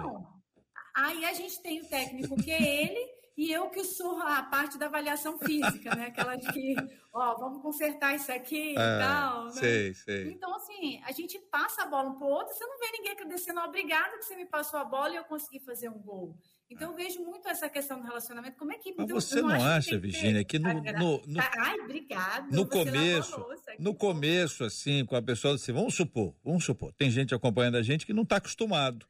[0.95, 4.77] Aí a gente tem o técnico que é ele e eu que sou a parte
[4.77, 6.07] da avaliação física, né?
[6.07, 6.75] Aquela de que,
[7.13, 9.45] ó, vamos consertar isso aqui e Ah, tal.
[9.45, 9.51] Né?
[9.53, 10.31] sei, sei.
[10.31, 13.61] Então, assim, a gente passa a bola um pro outro, você não vê ninguém agradecendo,
[13.61, 16.35] obrigada que você me passou a bola e eu consegui fazer um gol.
[16.69, 18.57] Então, eu vejo muito essa questão do relacionamento.
[18.57, 18.93] Como é que.
[18.95, 22.47] Mas então, você não acho acha, que ter Virgínia, que no- no- no- Ai, obrigada.
[22.55, 27.09] No começo, louça, no começo, assim, com a pessoa, assim, vamos supor, vamos supor, tem
[27.11, 29.05] gente acompanhando a gente que não está acostumado.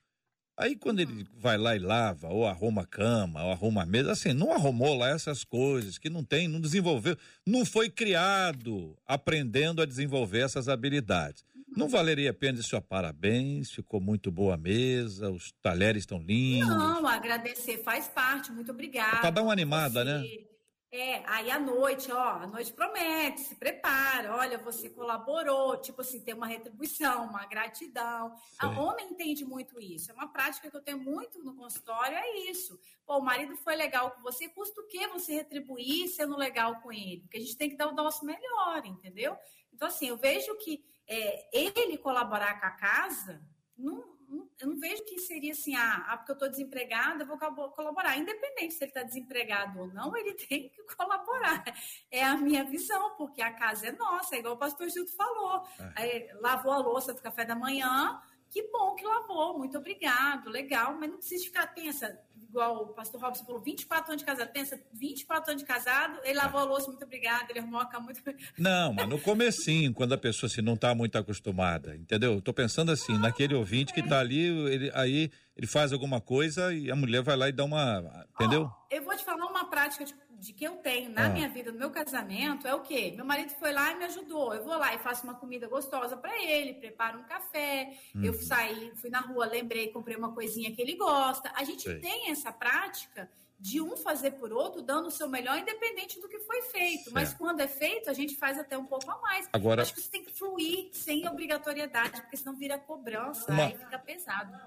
[0.61, 4.11] Aí quando ele vai lá e lava, ou arruma a cama, ou arruma a mesa,
[4.11, 9.81] assim, não arrumou lá essas coisas, que não tem, não desenvolveu, não foi criado aprendendo
[9.81, 11.43] a desenvolver essas habilidades.
[11.75, 16.19] Não valeria a pena dizer, ó, parabéns, ficou muito boa a mesa, os talheres estão
[16.21, 16.67] lindos.
[16.67, 19.17] Não, agradecer faz parte, muito obrigada.
[19.17, 20.50] Pra dar uma animada, Você- né?
[20.93, 26.19] É, aí à noite, ó, a noite promete, se prepara, olha, você colaborou, tipo assim,
[26.19, 28.35] tem uma retribuição, uma gratidão.
[28.59, 28.77] A Sim.
[28.77, 32.77] homem entende muito isso, é uma prática que eu tenho muito no consultório, é isso.
[33.05, 36.91] Pô, o marido foi legal com você, custa o quê você retribuir sendo legal com
[36.91, 37.21] ele?
[37.21, 39.37] Porque a gente tem que dar o nosso melhor, entendeu?
[39.73, 43.41] Então, assim, eu vejo que é, ele colaborar com a casa,
[43.77, 44.19] não-
[44.59, 48.17] eu não vejo que seria assim, ah, ah, porque eu estou desempregada, eu vou colaborar.
[48.17, 51.63] Independente se ele está desempregado ou não, ele tem que colaborar.
[52.09, 55.63] É a minha visão, porque a casa é nossa, é igual o pastor Gildo falou.
[55.95, 58.21] Aí, lavou a louça do café da manhã,
[58.51, 63.21] que bom que lavou, muito obrigado, legal, mas não precisa ficar tensa, igual o pastor
[63.21, 66.87] Robson falou, 24 anos de casado, pensa, 24 anos de casado, ele lavou a louça,
[66.87, 68.21] muito obrigado, ele arrumou a cama, muito
[68.57, 72.33] Não, mas no comecinho, quando a pessoa assim, não está muito acostumada, entendeu?
[72.33, 75.31] Eu tô pensando assim, naquele ouvinte que está ali, ele, aí
[75.61, 78.67] ele faz alguma coisa e a mulher vai lá e dá uma, entendeu?
[78.89, 81.29] Eu vou te falar uma prática de, de que eu tenho na Ah.
[81.29, 83.13] minha vida, no meu casamento, é o quê?
[83.15, 84.55] Meu marido foi lá e me ajudou.
[84.55, 87.95] Eu vou lá e faço uma comida gostosa para ele, preparo um café.
[88.15, 88.41] Eu Uhum.
[88.41, 91.51] saí, fui na rua, lembrei, comprei uma coisinha que ele gosta.
[91.55, 91.99] A gente Sei.
[91.99, 96.39] tem essa prática de um fazer por outro, dando o seu melhor, independente do que
[96.39, 97.11] foi feito.
[97.13, 97.37] Mas Certo.
[97.37, 99.47] quando é feito, a gente faz até um pouco a mais.
[99.53, 103.77] Agora- Acho que isso tem que fluir sem obrigatoriedade, porque senão vira cobrança, Uma- aí
[103.77, 104.57] fica pesado.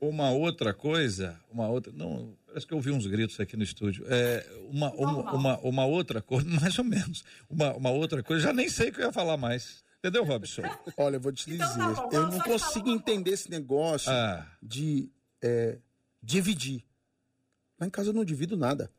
[0.00, 4.04] Uma outra coisa, uma outra, não, parece que eu ouvi uns gritos aqui no estúdio.
[4.08, 8.52] É, uma, uma, uma, uma outra coisa, mais ou menos, uma, uma outra coisa, já
[8.52, 9.84] nem sei o que eu ia falar mais.
[9.98, 10.62] Entendeu, Robson?
[10.96, 14.46] Olha, eu vou te Então dizer, tá bom, eu não consigo entender esse negócio Ah,
[14.62, 15.10] de
[15.42, 15.78] é,
[16.22, 16.82] dividir.
[17.78, 18.90] Lá em casa eu não divido nada.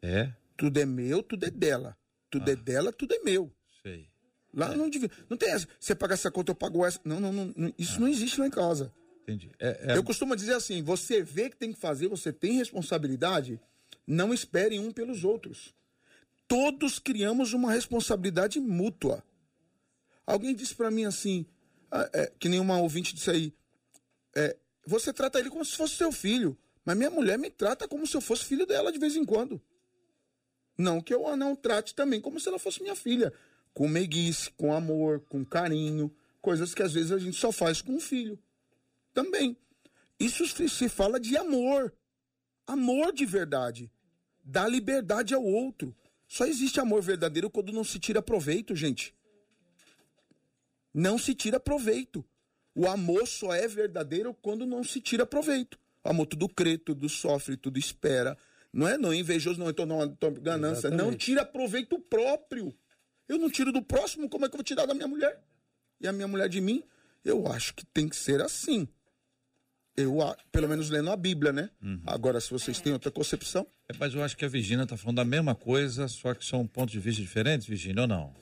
[0.00, 0.32] é?
[0.56, 1.94] Tudo é meu, tudo é dela.
[2.30, 3.52] Tudo é dela, tudo é meu.
[3.82, 4.08] Sei.
[4.54, 5.12] Lá eu não divido.
[5.28, 5.68] Não tem essa.
[5.78, 6.98] Você paga essa conta, eu pago essa.
[7.04, 7.52] Não, não, não.
[7.54, 8.90] não, Isso não existe lá em casa.
[9.26, 9.50] Entendi.
[9.58, 13.60] É, é- Eu costumo dizer assim: você vê que tem que fazer, você tem responsabilidade,
[14.06, 15.74] não espere um pelos outros.
[16.46, 19.22] Todos criamos uma responsabilidade mútua.
[20.24, 21.44] Alguém disse pra mim assim,
[21.90, 23.52] ah, é, que nem uma ouvinte disse aí,
[24.34, 24.56] é,
[24.86, 28.16] você trata ele como se fosse seu filho, mas minha mulher me trata como se
[28.16, 29.60] eu fosse filho dela de vez em quando.
[30.78, 33.32] Não que eu a não trate também como se ela fosse minha filha.
[33.74, 36.14] Com meiguice, com amor, com carinho.
[36.40, 38.38] Coisas que às vezes a gente só faz com um filho.
[39.16, 39.56] Também.
[40.20, 41.90] Isso se fala de amor.
[42.66, 43.90] Amor de verdade.
[44.44, 45.96] Dar liberdade ao outro.
[46.28, 49.14] Só existe amor verdadeiro quando não se tira proveito, gente.
[50.92, 52.22] Não se tira proveito.
[52.74, 55.78] O amor só é verdadeiro quando não se tira proveito.
[56.04, 58.36] O amor tudo crê, tudo sofre, tudo espera.
[58.70, 60.90] Não é não é invejoso, não, então não ganância.
[60.90, 61.24] Não Exatamente.
[61.24, 62.76] tira proveito próprio.
[63.26, 65.42] Eu não tiro do próximo, como é que eu vou tirar da minha mulher?
[65.98, 66.84] E a minha mulher de mim?
[67.24, 68.86] Eu acho que tem que ser assim.
[69.96, 71.70] Eu, a- pelo menos lendo a Bíblia, né?
[72.06, 75.16] Agora, se vocês têm outra concepção, é, mas eu acho que a Virgínia está falando
[75.16, 78.34] da mesma coisa, só que são pontos de vista diferentes, Virgínia, ou não?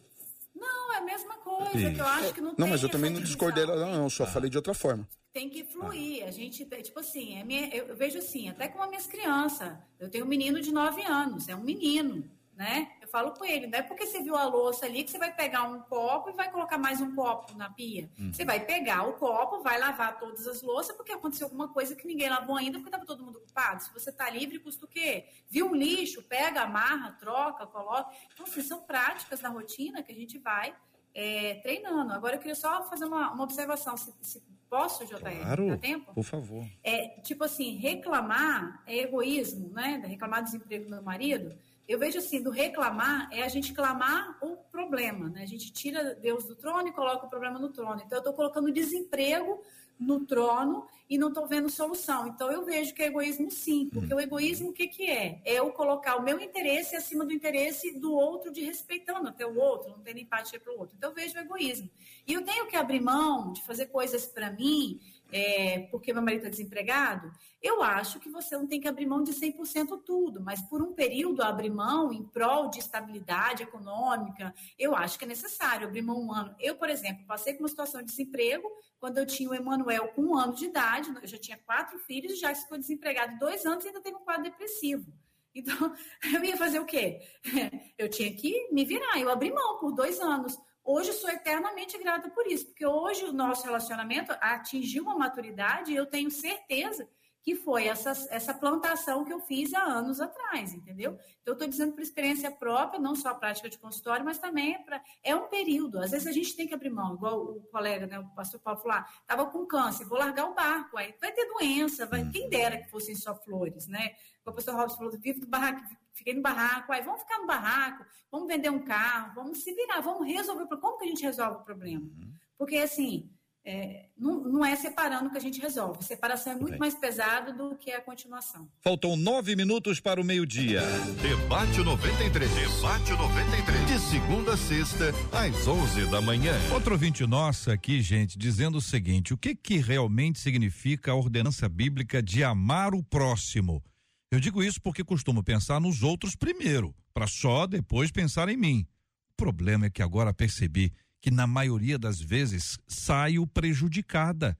[0.54, 1.94] Não, é a mesma coisa, Isso.
[1.94, 4.04] que eu acho que não, não, mas tem eu também não discordei dela, não.
[4.04, 5.06] Eu só falei de outra forma.
[5.32, 6.24] Tem que fluir.
[6.24, 9.72] A gente, tipo assim, é minha- eu, eu vejo assim, até com as minhas crianças.
[9.98, 12.24] Eu tenho um menino de 9 anos, é um menino,
[12.56, 12.92] né?
[13.00, 15.34] Eu falo com ele, não é porque você viu a louça ali que você vai
[15.34, 18.08] pegar um copo e vai colocar mais um copo na pia.
[18.32, 22.06] Você vai pegar o copo, vai lavar todas as louças, porque aconteceu alguma coisa que
[22.06, 23.82] ninguém lavou ainda, porque estava todo mundo ocupado.
[23.82, 25.26] Se você está livre, custa o quê?
[25.48, 28.10] Viu um lixo, pega, amarra, troca, coloca.
[28.32, 30.74] Então, assim, são práticas na rotina que a gente vai
[31.14, 32.12] é, treinando.
[32.12, 35.20] Agora, eu queria só fazer uma, uma observação, se, se posso, JR?
[35.20, 36.12] Claro, Dá tempo?
[36.12, 36.66] por favor.
[36.82, 40.02] É, tipo assim, reclamar é egoísmo, né?
[40.04, 41.56] Reclamar do desemprego do meu marido.
[41.86, 45.42] Eu vejo assim, do reclamar é a gente clamar o problema, né?
[45.42, 48.00] A gente tira Deus do trono e coloca o problema no trono.
[48.04, 49.62] Então, eu estou colocando desemprego
[49.98, 52.26] no trono e não estou vendo solução.
[52.26, 55.42] Então, eu vejo que é egoísmo sim, porque o egoísmo o que, que é?
[55.44, 59.56] É eu colocar o meu interesse acima do interesse do outro, de respeitando até o
[59.56, 60.96] outro, não tendo empatia para o outro.
[60.96, 61.90] Então, eu vejo o egoísmo.
[62.26, 64.98] E eu tenho que abrir mão de fazer coisas para mim
[65.32, 69.22] é, porque meu marido está desempregado, eu acho que você não tem que abrir mão
[69.22, 74.94] de 100% tudo, mas por um período abrir mão em prol de estabilidade econômica, eu
[74.94, 76.54] acho que é necessário abrir mão um ano.
[76.60, 80.22] Eu, por exemplo, passei por uma situação de desemprego quando eu tinha o Emanuel com
[80.22, 83.84] um ano de idade, eu já tinha quatro filhos e já ficou desempregado dois anos
[83.84, 85.12] e ainda teve um quadro depressivo.
[85.54, 85.94] Então,
[86.34, 87.20] eu ia fazer o quê?
[87.96, 90.58] Eu tinha que me virar, eu abri mão por dois anos.
[90.84, 95.96] Hoje sou eternamente grata por isso, porque hoje o nosso relacionamento atingiu uma maturidade e
[95.96, 97.08] eu tenho certeza
[97.44, 101.12] que foi essa, essa plantação que eu fiz há anos atrás, entendeu?
[101.42, 104.74] Então, eu estou dizendo por experiência própria, não só a prática de consultório, mas também
[104.74, 105.98] é, pra, é um período.
[105.98, 108.80] Às vezes a gente tem que abrir mão, igual o colega, né, o pastor Paulo
[108.80, 112.48] falou, estava ah, com câncer, vou largar o barco, aí vai ter doença, vai, quem
[112.48, 114.14] dera que fossem só flores, né?
[114.46, 115.82] O pastor Robson falou, vivo do barraco,
[116.14, 120.00] fiquei no barraco, aí vamos ficar no barraco, vamos vender um carro, vamos se virar,
[120.00, 122.06] vamos resolver, como que a gente resolve o problema?
[122.06, 122.32] Uhum.
[122.56, 123.30] Porque, assim,
[123.66, 126.04] é, não, não, é separando que a gente resolve.
[126.04, 126.78] Separação é muito Bem.
[126.78, 128.68] mais pesado do que a continuação.
[128.82, 130.82] Faltam nove minutos para o meio-dia.
[131.22, 132.50] Debate 93.
[132.50, 133.86] Debate 93.
[133.86, 136.52] De segunda a sexta, às 11 da manhã.
[136.74, 141.66] Outro ouvinte nosso aqui, gente, dizendo o seguinte: o que que realmente significa a ordenança
[141.66, 143.82] bíblica de amar o próximo?
[144.30, 148.86] Eu digo isso porque costumo pensar nos outros primeiro, para só depois pensar em mim.
[149.32, 150.92] O problema é que agora percebi
[151.24, 154.58] que na maioria das vezes saio prejudicada.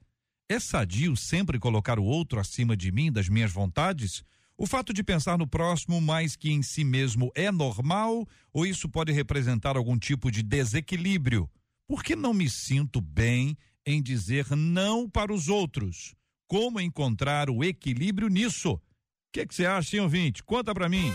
[0.49, 4.23] É sadio sempre colocar o outro acima de mim, das minhas vontades?
[4.57, 8.89] O fato de pensar no próximo mais que em si mesmo é normal ou isso
[8.89, 11.47] pode representar algum tipo de desequilíbrio?
[11.87, 13.55] Por que não me sinto bem
[13.85, 16.15] em dizer não para os outros?
[16.47, 18.71] Como encontrar o equilíbrio nisso?
[18.71, 18.81] O
[19.31, 20.43] que você acha, hein, ouvinte?
[20.43, 21.13] Conta para mim.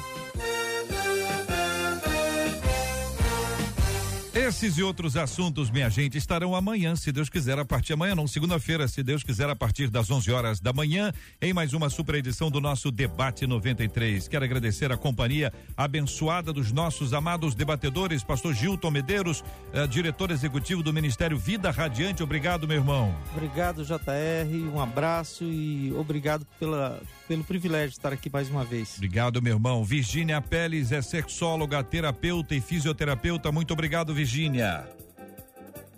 [4.33, 8.15] Esses e outros assuntos, minha gente, estarão amanhã, se Deus quiser, a partir de amanhã,
[8.15, 11.13] não, segunda-feira, se Deus quiser, a partir das 11 horas da manhã,
[11.43, 14.29] em mais uma super edição do nosso Debate 93.
[14.29, 20.81] Quero agradecer a companhia abençoada dos nossos amados debatedores, pastor Gilton Medeiros, eh, diretor executivo
[20.81, 22.23] do Ministério Vida Radiante.
[22.23, 23.13] Obrigado, meu irmão.
[23.35, 28.95] Obrigado, JR, um abraço e obrigado pela, pelo privilégio de estar aqui mais uma vez.
[28.95, 29.85] Obrigado, meu irmão.
[29.85, 33.51] Virgínia Pérez é sexóloga, terapeuta e fisioterapeuta.
[33.51, 34.87] Muito obrigado, Virgínia.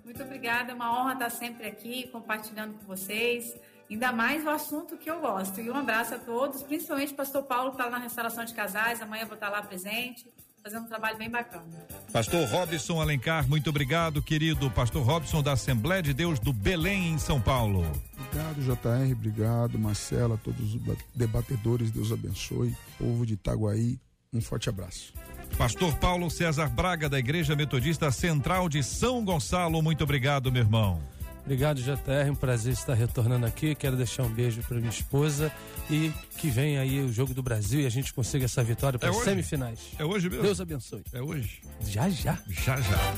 [0.05, 3.57] Muito obrigada, é uma honra estar sempre aqui compartilhando com vocês,
[3.91, 5.61] ainda mais o assunto que eu gosto.
[5.61, 9.03] E um abraço a todos, principalmente o pastor Paulo que está na restauração de casais,
[9.03, 10.25] amanhã eu vou estar lá presente
[10.63, 11.65] fazendo um trabalho bem bacana.
[12.13, 14.71] Pastor Robson Alencar, muito obrigado, querido.
[14.71, 17.85] Pastor Robson da Assembleia de Deus do Belém, em São Paulo.
[18.17, 20.81] Obrigado, JR, obrigado, Marcela, todos os
[21.13, 22.77] debatedores, Deus abençoe.
[22.97, 23.99] Povo de Itaguaí,
[24.33, 25.13] um forte abraço.
[25.57, 31.01] Pastor Paulo César Braga, da Igreja Metodista Central de São Gonçalo, muito obrigado, meu irmão.
[31.45, 32.31] Obrigado, JR.
[32.31, 33.75] Um prazer estar retornando aqui.
[33.75, 35.53] Quero deixar um beijo para minha esposa
[35.91, 39.09] e que venha aí o jogo do Brasil e a gente consiga essa vitória para
[39.09, 39.81] é as semifinais.
[39.99, 40.45] É hoje mesmo?
[40.45, 41.03] Deus abençoe.
[41.13, 41.61] É hoje?
[41.81, 42.39] Já, já.
[42.49, 43.15] Já, já.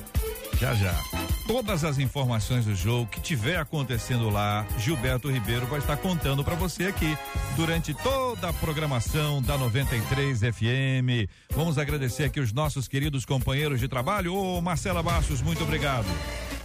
[0.58, 1.23] Já, já.
[1.46, 6.54] Todas as informações do jogo que tiver acontecendo lá, Gilberto Ribeiro vai estar contando para
[6.54, 7.18] você aqui
[7.54, 11.28] durante toda a programação da 93 FM.
[11.50, 14.34] Vamos agradecer aqui os nossos queridos companheiros de trabalho.
[14.34, 16.06] Ô, Marcela Bastos, muito obrigado.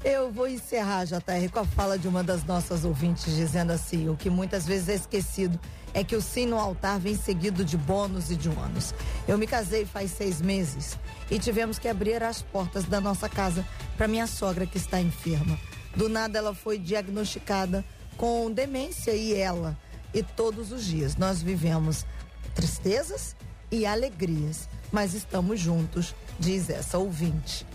[0.03, 4.15] Eu vou encerrar, JR, com a fala de uma das nossas ouvintes, dizendo assim: o
[4.15, 5.59] que muitas vezes é esquecido
[5.93, 8.93] é que o sim no altar vem seguido de bônus e de ônus.
[9.27, 10.97] Eu me casei faz seis meses
[11.29, 13.65] e tivemos que abrir as portas da nossa casa
[13.97, 15.59] para minha sogra que está enferma.
[15.95, 17.83] Do nada ela foi diagnosticada
[18.15, 19.77] com demência e ela.
[20.13, 22.05] E todos os dias nós vivemos
[22.55, 23.35] tristezas
[23.71, 27.68] e alegrias, mas estamos juntos, diz essa ouvinte.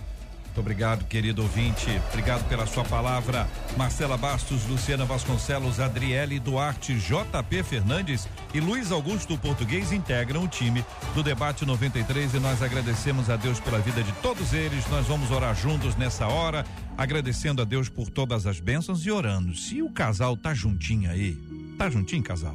[0.54, 2.00] Muito obrigado, querido ouvinte.
[2.10, 3.48] Obrigado pela sua palavra.
[3.76, 10.84] Marcela Bastos, Luciana Vasconcelos, Adriele Duarte, JP Fernandes e Luiz Augusto Português integram o time
[11.12, 14.88] do Debate 93 e nós agradecemos a Deus pela vida de todos eles.
[14.90, 16.64] Nós vamos orar juntos nessa hora,
[16.96, 19.56] agradecendo a Deus por todas as bênçãos e orando.
[19.56, 21.34] Se o casal tá juntinho aí,
[21.76, 22.54] tá juntinho, casal?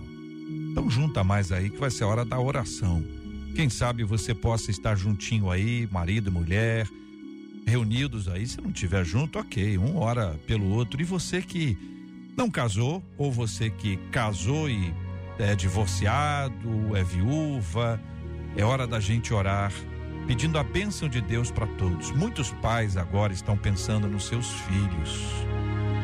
[0.71, 3.03] Então junta mais aí que vai ser a hora da oração.
[3.57, 6.87] Quem sabe você possa estar juntinho aí, marido, mulher,
[7.69, 11.01] reunidos aí, se não tiver junto, ok, um ora pelo outro.
[11.01, 11.77] E você que
[12.35, 14.93] não casou, ou você que casou e
[15.37, 18.01] é divorciado, é viúva,
[18.57, 19.71] é hora da gente orar,
[20.27, 22.11] pedindo a bênção de Deus para todos.
[22.11, 25.25] Muitos pais agora estão pensando nos seus filhos.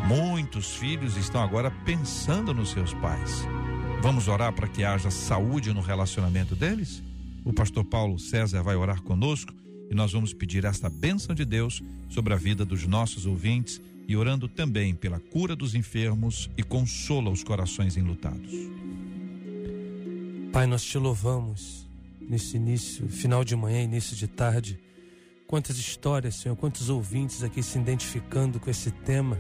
[0.08, 3.46] Muitos filhos estão agora pensando nos seus pais.
[4.02, 7.02] Vamos orar para que haja saúde no relacionamento deles?
[7.44, 9.52] O pastor Paulo César vai orar conosco
[9.90, 14.16] e nós vamos pedir esta bênção de Deus sobre a vida dos nossos ouvintes e
[14.16, 18.52] orando também pela cura dos enfermos e consola os corações enlutados.
[20.52, 21.88] Pai, nós te louvamos
[22.22, 24.80] nesse início, final de manhã, início de tarde.
[25.48, 29.38] Quantas histórias, Senhor, quantos ouvintes aqui se identificando com esse tema.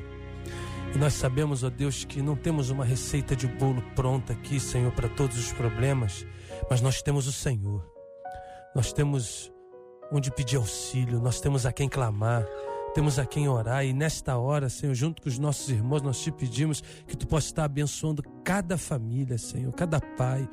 [0.94, 4.92] E nós sabemos, ó Deus, que não temos uma receita de bolo pronta aqui, Senhor,
[4.92, 6.26] para todos os problemas,
[6.70, 7.84] mas nós temos o Senhor.
[8.76, 9.52] Nós temos
[10.12, 12.46] onde pedir auxílio, nós temos a quem clamar,
[12.94, 16.32] temos a quem orar e nesta hora, Senhor, junto com os nossos irmãos, nós te
[16.32, 20.48] pedimos que tu possa estar abençoando cada família, Senhor, cada pai,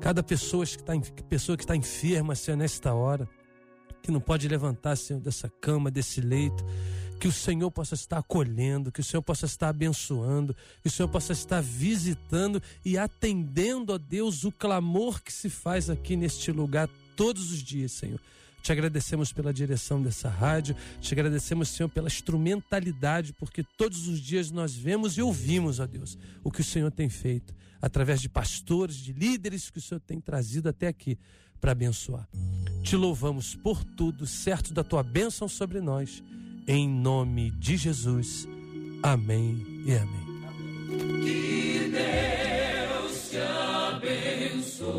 [0.00, 0.92] cada pessoa que está,
[1.28, 3.28] pessoa que está enferma, Senhor, nesta hora,
[4.02, 6.64] que não pode levantar, Senhor, dessa cama, desse leito
[7.18, 11.08] que o Senhor possa estar acolhendo, que o Senhor possa estar abençoando, que o Senhor
[11.08, 16.88] possa estar visitando e atendendo, ó Deus, o clamor que se faz aqui neste lugar
[17.16, 18.20] todos os dias, Senhor.
[18.62, 24.50] Te agradecemos pela direção dessa rádio, te agradecemos, Senhor, pela instrumentalidade, porque todos os dias
[24.50, 28.96] nós vemos e ouvimos, ó Deus, o que o Senhor tem feito, através de pastores,
[28.96, 31.18] de líderes que o Senhor tem trazido até aqui
[31.60, 32.28] para abençoar.
[32.82, 36.22] Te louvamos por tudo, certo da tua bênção sobre nós,
[36.66, 38.46] em nome de Jesus.
[39.02, 40.26] Amém e amém.
[41.22, 43.38] Que Deus te
[44.56, 44.98] abençoe.